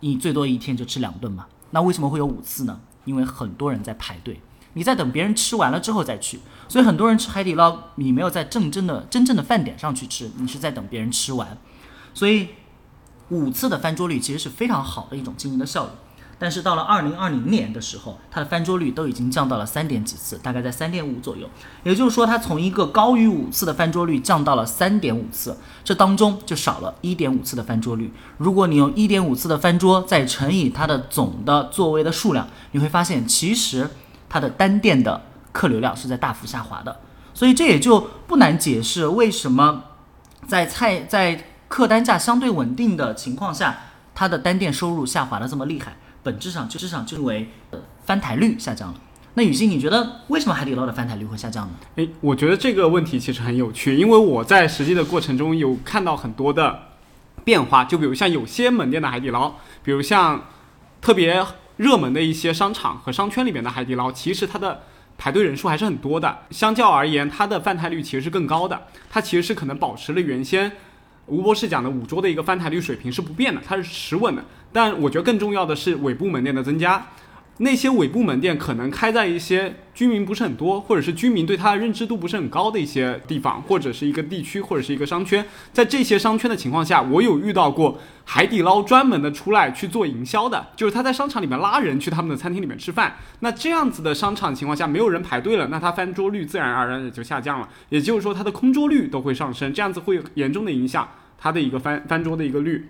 [0.00, 1.46] 你最多一天就吃两顿嘛。
[1.70, 2.80] 那为什么会有五次呢？
[3.04, 4.40] 因为很多人在排队，
[4.72, 11.56] 你在等别人吃完了之后再去，所以很多人吃海底捞，你没有在正真的真正的饭点上去吃，你是在等别人吃完，
[12.12, 12.48] 所以
[13.32, 15.90] 五次的翻桌率其实是非常好的一种经营的效率。
[16.38, 21.48] 但是到了二零二零年的时候，它的翻桌率都已经降到了三点几次，大概在三点五左右。
[21.84, 28.12] 也就是说，它从一个高于五次的翻桌率降到了三点五次，这当中就少了一点五次的翻桌率。
[28.38, 33.88] 如果你用一点五次的翻桌再乘以它的总的座位的数量，你会发现其实
[34.28, 35.22] 它的单店的
[35.52, 37.00] 客流量是在大幅下滑的。
[37.32, 39.84] 所以这也就不难解释为什么
[40.48, 43.74] 在菜在客单价相对稳定的情况下，
[44.14, 45.96] 它的单店收入下滑的这么厉害。
[46.22, 47.48] 本质上，就是上就因为
[48.04, 49.00] 翻台率下降了。
[49.32, 51.72] 那雨欣，你觉得为什么海底捞的翻台率会下降呢？
[51.96, 56.78] 诶，我觉得这个问题其实很有趣，因为我在实际的过程中有看到很多的
[57.42, 57.86] 变化。
[57.86, 60.44] 就比如像有些门店的海底捞，比如像
[61.00, 61.42] 特别
[61.78, 64.82] 热门的一些商场和商圈里面的海底捞，其实它的
[65.16, 66.40] 排队人数还是很多的。
[66.50, 68.78] 相较而言，它的翻台率其实是更高的。
[69.08, 70.70] 它其实是可能保持了原先。
[71.26, 74.44] 吴博士讲的五桌的一个翻台率水平是不变的，它是持稳的。
[74.72, 77.06] 但我觉得更重要的是尾部门店的增加。
[77.58, 85.44] 那些尾部门店可能开在一些居民不是很多，或者是居民对它的认知度不是很高的一些地方，或者是一个地区，或者是一个商圈。
[85.72, 93.16] 在这些商圈的情况下，我有遇到过海底捞专门的出来去做营销的，就是他在商场里面拉人去他们的餐厅里面吃饭。
[93.40, 97.68] 那这样子的商场情况下，没有人排队了，那它翻桌率自然而然也就下降了。
[97.90, 101.06] 也就是说，它的空桌率都会上升，这样子会严重的影响
[101.38, 102.88] 它的一个翻翻桌的一个率。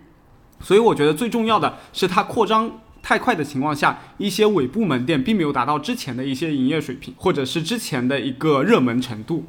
[0.61, 9.45] 所以我觉得最重要的是它扩张太快的情况下，一些尾部门店并没有达到之前的一些营业水平，或者是之前的一个热门程度。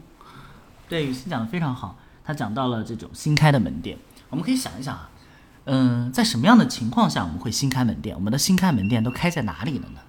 [0.89, 3.97] 对，雨欣讲的非常好，他讲到了这种新开的门店，
[4.29, 5.09] 我们可以想一想啊，
[5.67, 8.17] 嗯，在什么样的情况下我们会新开门店？
[8.17, 10.01] 我们的新开门店都开在哪里了呢？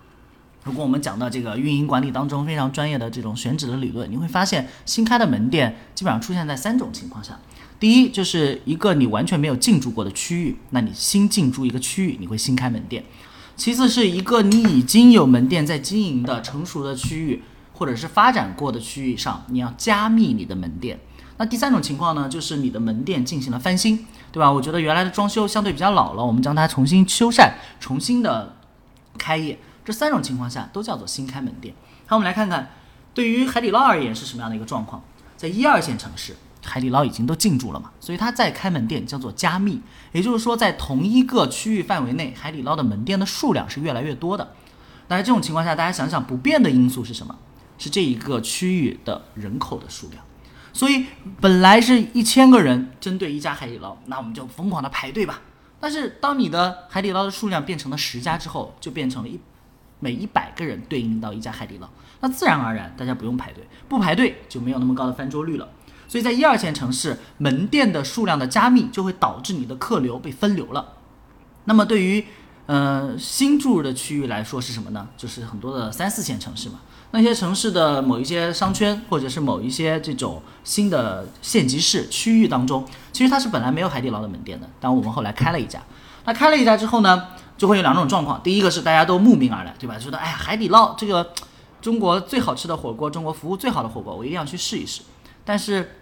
[0.64, 7.40] 如果我们讲到这个运营管理当中非常专业的这种选址的理论，你会发现新开的门店基本上出现在三种情况下。
[7.80, 13.04] 第一，就是一个你完全没有进驻过的区域，那你新进驻一个区域，你会新开门店。
[13.56, 17.42] 其次是一个你已经有门店在经营的成熟的区域，
[17.74, 21.00] 或者是发展过的区域上，你要加密你的门店。
[21.38, 24.52] 那第三种情况呢，就是你的门店进行了翻新，对吧？
[24.52, 28.56] 我觉得原来的装修相对比较老了，我们将它重新修缮，重新的
[29.18, 29.58] 开业。
[29.84, 31.74] 这三种情况下都叫做新开门店。
[32.08, 32.72] 好，我们来看看，
[33.14, 35.02] 对于海底捞而言是什么样的一个状况？
[35.38, 36.36] 在一二线城市。
[36.66, 39.80] 海底捞已经都进驻了嘛，所以它再开门店叫做加密，
[40.12, 44.54] 也就是说在同一个区域范围内，海底捞的门店的数量是越来越多的。
[45.08, 47.36] 那在这种情况下，大家想想不变的因素是什么？
[47.78, 50.24] 是这一个区域的人口的数量。
[50.74, 51.06] 所以
[51.40, 55.42] 本来是一千个人针对一家海底捞，那我们就疯狂的排队吧。
[55.80, 59.40] 但是当你的海底捞的数量变成了十家之后，就变成了一
[60.00, 61.88] 每一百个人对应到一家海底捞，
[62.22, 65.70] 那自然而然大家不用排队，不排队就没有那么高的翻桌率了。
[66.16, 70.94] 所以在一二线城市，门店的数量的加密就会导致你的客流被分流了。
[71.66, 72.26] 那么对于
[72.68, 75.10] 呃，新注入的区域来说是什么呢？
[75.18, 76.80] 就是很多的三四线城市嘛。
[77.12, 85.84] 那些城市的某一些商圈，或者是某一些这种新的县级市区域当中，其实它是本来没有海底捞的门店的，但我们后来开了一家。
[86.24, 88.42] 那开了一家之后呢，就会有两种状况。
[88.42, 90.00] 第一个是大家都慕名而来，对吧？
[90.00, 91.34] 觉得哎呀，海底捞这个
[91.82, 95.02] 中国最好吃的火锅，中国服务最好的火锅，我一定要去试一试。
[95.44, 95.98] 但是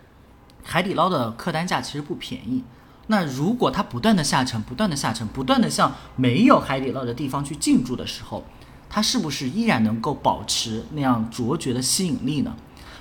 [0.63, 2.63] 海底捞的客单价其实不便宜。
[3.07, 8.45] 那如果它不断的下沉，不断的下沉，不断的向没有海底捞的地方去进驻的时候，
[8.89, 12.55] 它是不是依然能够保持那样卓绝的吸引力呢？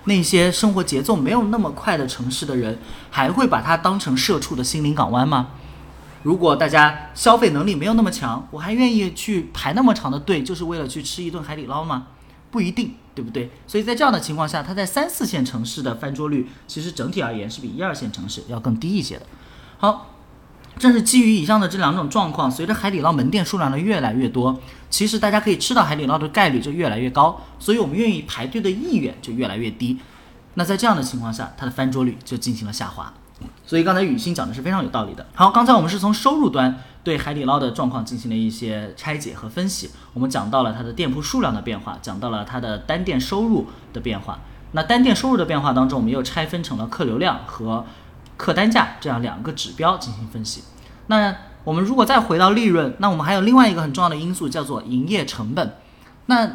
[0.05, 2.77] 那些生活节奏没有那么快的城市的人，
[3.09, 5.51] 还会把它当成社畜的心灵港湾吗？
[6.25, 12.09] 如果大家消费能力没有那么强，我还愿意去排那么长的队，就是为了去吃一顿海底捞吗？
[12.53, 13.51] 不一定，对不对？
[13.67, 19.27] 所以在这样的情况下，它在三四线城市的翻桌率，其实整体而言是比一二线城市要更低一些的。
[19.79, 20.15] 好，
[20.79, 29.99] 正是基于以上的这两种状况，随着海底捞门店数量的越来越多，其实大家可以吃到海底捞的概率就越来越高，所以我们愿意排队的意愿就越来越低。
[30.55, 33.13] 那在这样的情况下，它的翻桌率就进行了下滑。
[33.67, 35.27] 所以刚才雨欣讲的是非常有道理的。
[35.35, 44.39] 好，刚才我们是从收入端对海底捞的状况进行了一些拆解和分析，我们讲到了它的店铺数量的变化，讲到了它的单店收入的变化。
[44.73, 47.85] 那单店收入的变化当中，我们又拆分成了客流量和
[48.37, 50.63] 客单价这样两个指标进行分析。
[51.09, 55.77] 那我们如果再回到利润，那我们还有另外一个很重要的因素叫做营业成本。
[56.27, 56.49] 那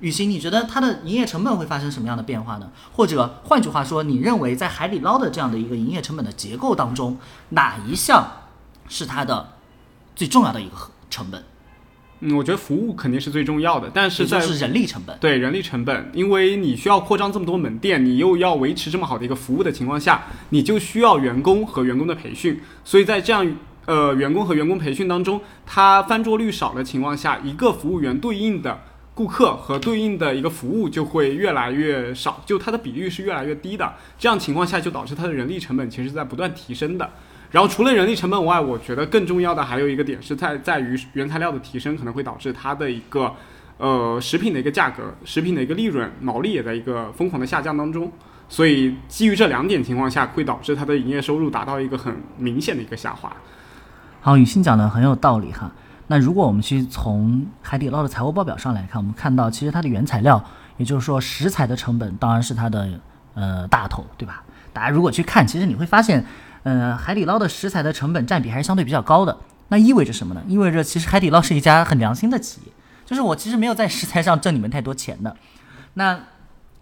[0.00, 2.70] 雨欣，你觉得它的营业成本会发生什么样的变化呢？
[2.94, 7.18] 或者换句话说，你认为在海底捞的这样的一个营业成本的结构当中，
[7.50, 8.26] 哪一项
[8.88, 9.48] 是它的
[10.18, 10.74] 最重要的一个
[11.08, 11.40] 成本？
[12.18, 15.16] 嗯，我觉得服务肯定是最重要的，但是在就是人力成本。
[15.20, 22.60] 对人力成本，因为你需要扩张这么多门店，你又要维持这么好的一个服务的情况下，你就需要员工和员工的培训。
[22.84, 23.56] 所以在这样
[23.86, 28.80] 呃员工和员工培训当中，他翻桌率少的情况下，一个服务员对应的。
[29.14, 33.92] 顾客和对应的一个服务就会越来越少，就它的比率是越来越低的。
[34.16, 37.10] 这样情况下就导致它的人力成本其实在不断提升的。
[37.50, 43.32] 然后除了人力成本外，我觉得更重要的还有一个点是在在于原材料的提升可能会导致它的一个
[43.78, 48.10] 呃食品的一个价格、食品的一个利润毛利也在一个疯狂的下降当中。
[48.50, 53.30] 所以基于这两点情况下，会导致它的营业收入达到一个很明显的一个下滑。
[54.20, 55.70] 好，雨欣讲的很有道理哈。
[56.06, 60.42] 那如果我们去从海底捞的财务报表上来看，我们看到其实它的原材料，
[60.78, 62.88] 也就是说食材的成本，当然是它的
[63.34, 64.42] 呃大头，对吧？
[64.72, 66.24] 大家如果去看，其实你会发现，
[66.62, 69.36] 呃，海底捞的食材的成本占比还是相对比较高的。
[69.68, 70.42] 那意味着什么呢？
[70.46, 72.72] 意味着其实海底捞是一家很良心的企业，
[73.04, 75.36] 就是我其实没有在食材上挣你们太多钱的。
[75.94, 76.18] 那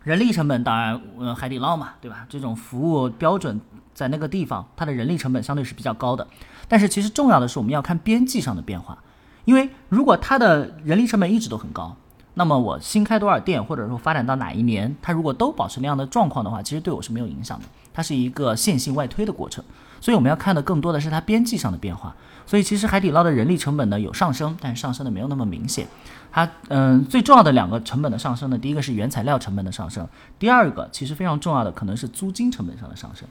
[0.05, 2.27] 人力成本当然，呃，海底捞嘛，对吧？
[2.29, 3.61] 这种服务标准
[3.93, 6.27] 在那个地方，它的人力成本相对是比较高的。
[6.69, 8.99] 但是其实重要的是，我们要看边际上的变化。
[9.45, 11.97] 因为如果它的人力成本一直都很高，
[12.35, 17.65] 那么我新开多少店，或者说发展到哪一年，它如果都保持那样的状况的话，其实对我是没有影响的。
[17.97, 19.65] 它是一个线性外推的过程，
[20.03, 22.15] 所以我们要看的更多的是它边际上的变化。
[22.45, 25.87] 所以其实海底捞的人力成本呢有上升，但上升的没有那么明显。
[26.31, 30.07] 它嗯最重要的两个成本的上升呢，第一个是原材料成本的上升，
[30.39, 33.27] 第二个其实非常重要的可能是租金成本上的上升。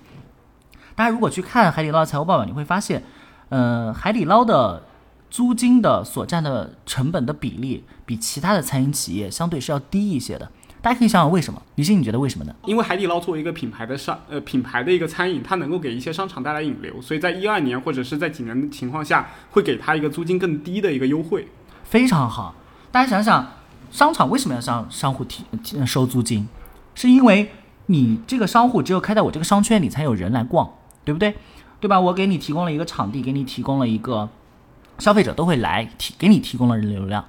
[0.96, 3.04] 大家如果去看海底捞的财务报表，你会发现，
[3.50, 4.82] 呃海底捞的。
[5.28, 10.50] 租金的所占的成本的比例比其他的餐饮企业相对是要低一些的，
[10.86, 11.60] 大家可以想想为什么？
[11.74, 12.54] 李欣，你觉得为什么呢？
[12.66, 21.48] 因为海底捞作为一个品牌的商呃品牌的一个餐饮，它能够给一些商场带来引流，所以在一二年或者是在几年的情况下，会给它一个租金更低的一个优惠。
[21.86, 22.54] 非常好，
[22.92, 23.54] 大家想想，
[23.90, 25.44] 商场为什么要向商户提
[25.88, 26.48] 收租金？
[26.94, 27.50] 是因为
[27.88, 30.70] 你这个商户只有开在我这个商圈里才有人来逛，
[31.04, 31.34] 对不对？
[31.80, 32.00] 对吧？
[32.00, 34.30] 我给你提供了一个场地，给你提供了一个。
[35.00, 37.26] 消费者都会来提给你提供了人流量，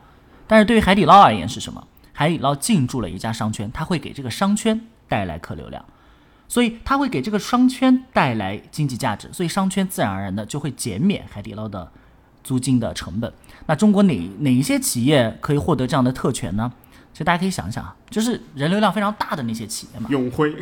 [0.47, 1.83] 但是对于海底捞而言是什么？
[2.19, 5.85] 海底捞进驻了一家商圈，它会给这个商圈带来客流量，
[6.49, 11.93] 所以它会给这个商圈带来经济价值，所以商圈自然而然的就会减免海底捞的
[12.43, 13.31] 租金的成本。
[13.67, 16.73] 那中国哪哪一些企业可以获得这样的特权呢？
[17.13, 20.55] 其实大家可以想想啊，就是人流量非常大的那些企业嘛，永辉，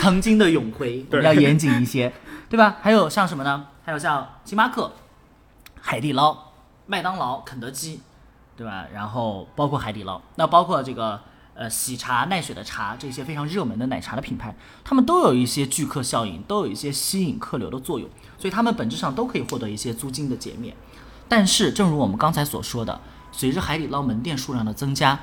[0.00, 2.10] 曾经的永辉， 我们要严谨一些，
[2.48, 2.78] 对吧？
[2.80, 3.66] 还有像什么呢？
[3.84, 4.90] 还有像星巴克。
[5.84, 6.36] 海底捞、
[6.86, 8.00] 麦当劳、肯德基，
[8.62, 8.86] 对吧？
[8.94, 11.18] 然后包括海底捞，那包括这个
[11.52, 14.54] 呃喜茶、奈雪的茶这些非常热门的奶茶的品牌，
[14.84, 18.08] 他们都有一些聚客效应，都有一些吸引客流的作用，
[18.38, 20.76] 所以他们本质上都可以获得一些租金的减免。
[21.28, 23.00] 但是，正如我们刚才所说的，
[23.32, 25.18] 随着海底捞门店数量的增加，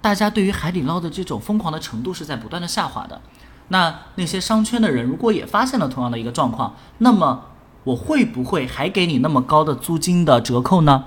[0.00, 3.20] 大家对于海底捞的这种疯狂的程度是在不断的下滑的。
[3.66, 7.46] 那那些商圈的人如果也发现了同样的一个状况，那么。
[7.84, 11.04] 我会不会还给你那么高的租金的折扣呢？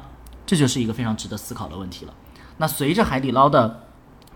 [0.48, 2.14] 这就是一个非常值得思考的问题了。
[2.58, 3.84] 那随着海底捞的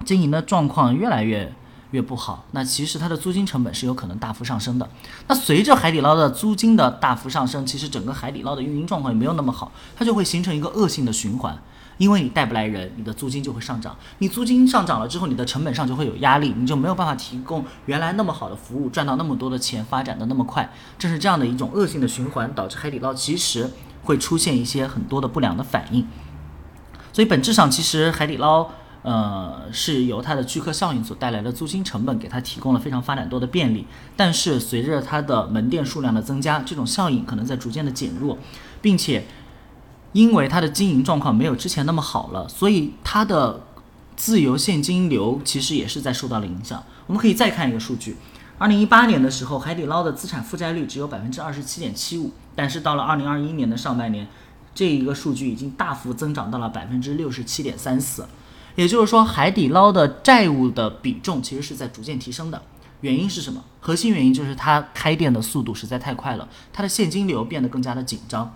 [0.06, 1.52] 经营的状况越来越
[1.90, 4.88] 越不好，那其实它的租金成本是有可能大幅上升的。
[5.28, 11.58] 那随着海底捞的租金的大幅上升，其实整个海底捞的运营状况也没有那么好，它就会形成一个恶性的循环。
[11.98, 13.96] 因为你带不来人，你的租金就会上涨。
[14.18, 20.68] 你租金上涨了之后，你的成本上就会有压力，你就没有办法提供原来那么好的服务，赚到那么多的钱，发展的那么快。
[20.98, 23.70] 正是这样的一种恶性的循环，导致海底捞其实
[24.04, 26.08] 会出现一些很多的不良的反应。
[27.14, 28.70] 所以本质上，其实海底捞，
[29.04, 33.86] 呃，是由它的聚客效应所带来的租金成本给它提供了非常发展多的便利。
[34.16, 38.38] 但是随着它的门店数量的增加，这种效应可能在逐渐的减弱，
[38.82, 39.26] 并且。
[40.14, 43.62] 因为它的经营状况没有之前那么好了，所以它的
[44.18, 46.84] 自由现金流其实也是在受到了影响。
[47.08, 48.18] 我们可以再看一个数据：
[48.58, 54.28] 二零一八年的时候，海底捞的资产负债率只有百分之二十七点七五，但是到了二零二一年的上半年，
[54.76, 58.26] 这一个数据已经大幅增长到了百分之六十七点三四。
[58.76, 62.62] 也就是说，海底捞的债务的比重其实是在逐渐提升的。
[63.02, 63.64] 原因是什么？
[63.80, 68.54] 核心原因就是它开店的速度实在太快了，它的现金流变得更加的紧张。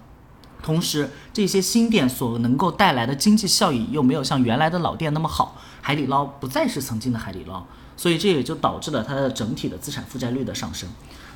[0.62, 7.66] 同时，这些新店所能够带来的经济效益又没有像原来的老店那么好，海底捞不再是曾经的海底捞，
[7.98, 10.88] 所以这也就导致了它的整体的资产负债率的上升。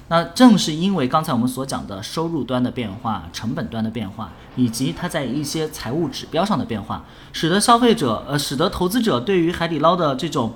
[0.09, 10.55] 那正是因为刚才我们所讲的收入端的变化、成本端的变化，以及它在一些财务指标上的变化，使得消费者呃，使得投资者对于海底捞的这种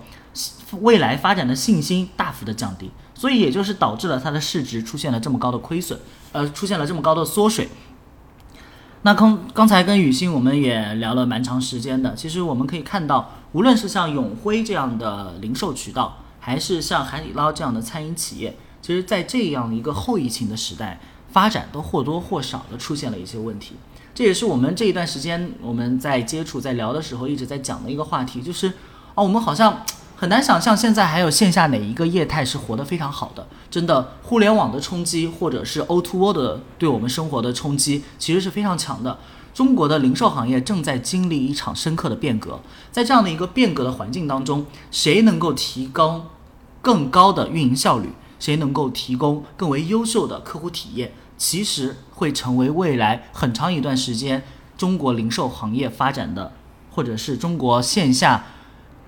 [0.81, 5.99] 未来发展的信心大幅的降低，所以也就是导致了它的市值出现了这么高的亏损，
[6.31, 7.69] 呃，出现了这么高的缩水。
[9.03, 20.99] 那刚刚才跟雨欣我们也聊了蛮长时间的，其实我们可以看到，无论是像永辉这样的零售渠道，还是像海底捞这样的餐饮企业，其实，在这样一个后疫情的时代，
[21.31, 23.75] 发展都或多或少的出现了一些问题。
[24.13, 28.67] 这也是我们这一段时间我们在接触、在聊的时候一直在讲的一个话题，就是
[29.15, 29.83] 哦，我们好像。
[30.15, 33.45] 很难想象现在还有线下哪一个业态是活得非常好的。
[33.69, 39.19] 真的，互联网的冲击，或者是 O2O O 的对我们生活的冲击，其实是非常强的。
[39.53, 42.61] 中国的零售行业正在经历一场深刻的变革。
[42.89, 46.27] 在这样的一个变革的环境当中，谁能够提高
[46.81, 48.09] 更高的运营效率，
[48.43, 54.43] 谁能够提供更为优秀的客户体验，其实会成为未来很长一段时间
[54.77, 56.51] 中国零售行业发展的，
[56.91, 58.43] 或者是中国线下。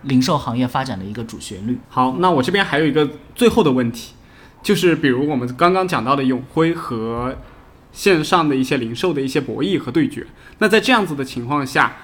[0.04, 1.80] 零售行业发展的一个主旋律。
[1.90, 4.14] 好，那我这边还有一个最后的问题，
[4.62, 7.36] 就是比如我们刚刚讲到的永辉和
[7.92, 10.28] 线上的一些零售的一些博弈和对决。
[10.60, 11.98] 那在这样子的情况下，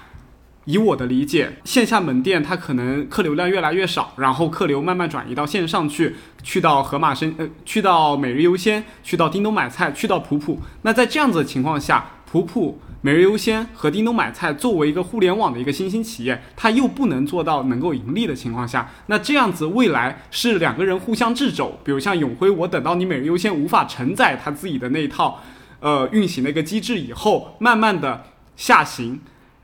[0.66, 10.59] 以我的理解，线下门店它可能客流量越来越少，然后客流慢慢转移到线上去，去到盒马生呃，去到每日优鲜，去到叮咚买菜，去到普普。
[10.84, 12.80] 那在这样子的情况下，普普。
[13.03, 21.80] 每日优鲜和叮咚买菜作为一个互联网的一个新兴企业，它又不能做到能够盈利的情况下，那这样子未来是两个人互相掣肘。
[21.84, 25.41] 比如像永辉，我等到你每日优鲜无法承载它自己的那一套，
[25.80, 28.24] 呃，运行的一个机制以后，慢慢的
[28.55, 29.20] 下行，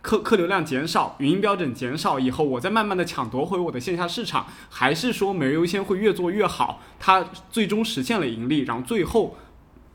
[0.08, 9.36] 客客流量减少，语音标准减少以后，我再慢慢的抢夺回我的线下市场，还是说每日优先会越做越好，它最终实现了盈利，然后最后。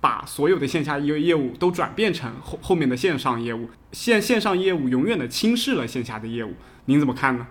[0.03, 6.55] 把所有的线下业业务都转变成后后面的线上业务，线线上业务永远的轻视了线下的业务，
[6.87, 7.47] 您怎么看呢？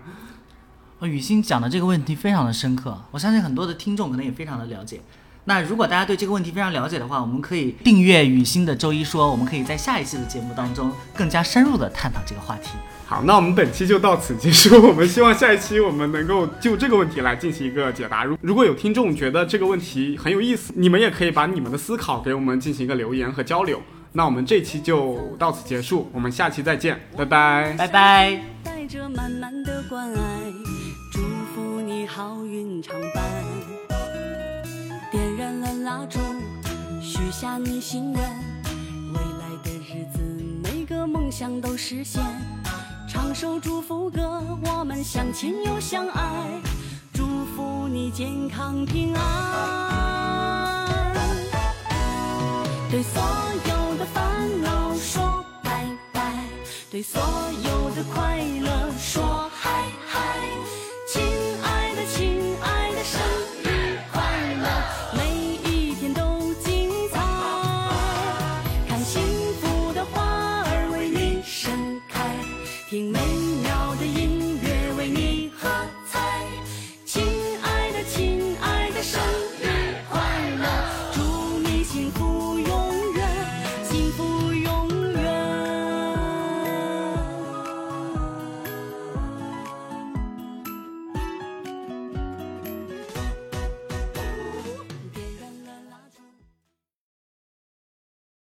[0.98, 5.00] 呃，雨欣讲的这个问题非常的深刻，我相信很多的听众可能也非常的了解。
[5.44, 12.70] 那如果大家对这个问题非常了解的话，我们可以订阅雨欣的周一说，我们可以在下一期的节目当中更加深入的探讨这个话题。
[13.04, 14.86] 好，那我们本期就到此结束。
[14.86, 18.24] 我们希望下一期我们能够就这个问题来进行一个解答。
[18.24, 23.82] 如如果有听众觉得这个问题很有意思，你们也可以把你们的思考给我们进行一个留言和交流。
[24.12, 28.40] 那我们这期就到此结束，我们下期再见，拜拜，拜拜。
[28.62, 30.18] 带着满满的关爱，
[31.12, 31.20] 祝
[31.54, 33.51] 福你好运常伴。
[35.82, 36.20] 蜡烛，
[37.00, 38.22] 许下你心愿，
[39.12, 40.20] 未来的日子
[40.62, 42.22] 每个梦想都实现。
[43.08, 46.60] 唱首祝福歌，我们相亲又相爱，
[47.12, 51.12] 祝福你健康平安。
[52.88, 53.20] 对所
[53.66, 56.44] 有的烦恼说拜拜，
[56.92, 57.20] 对所
[57.64, 59.50] 有的快乐说。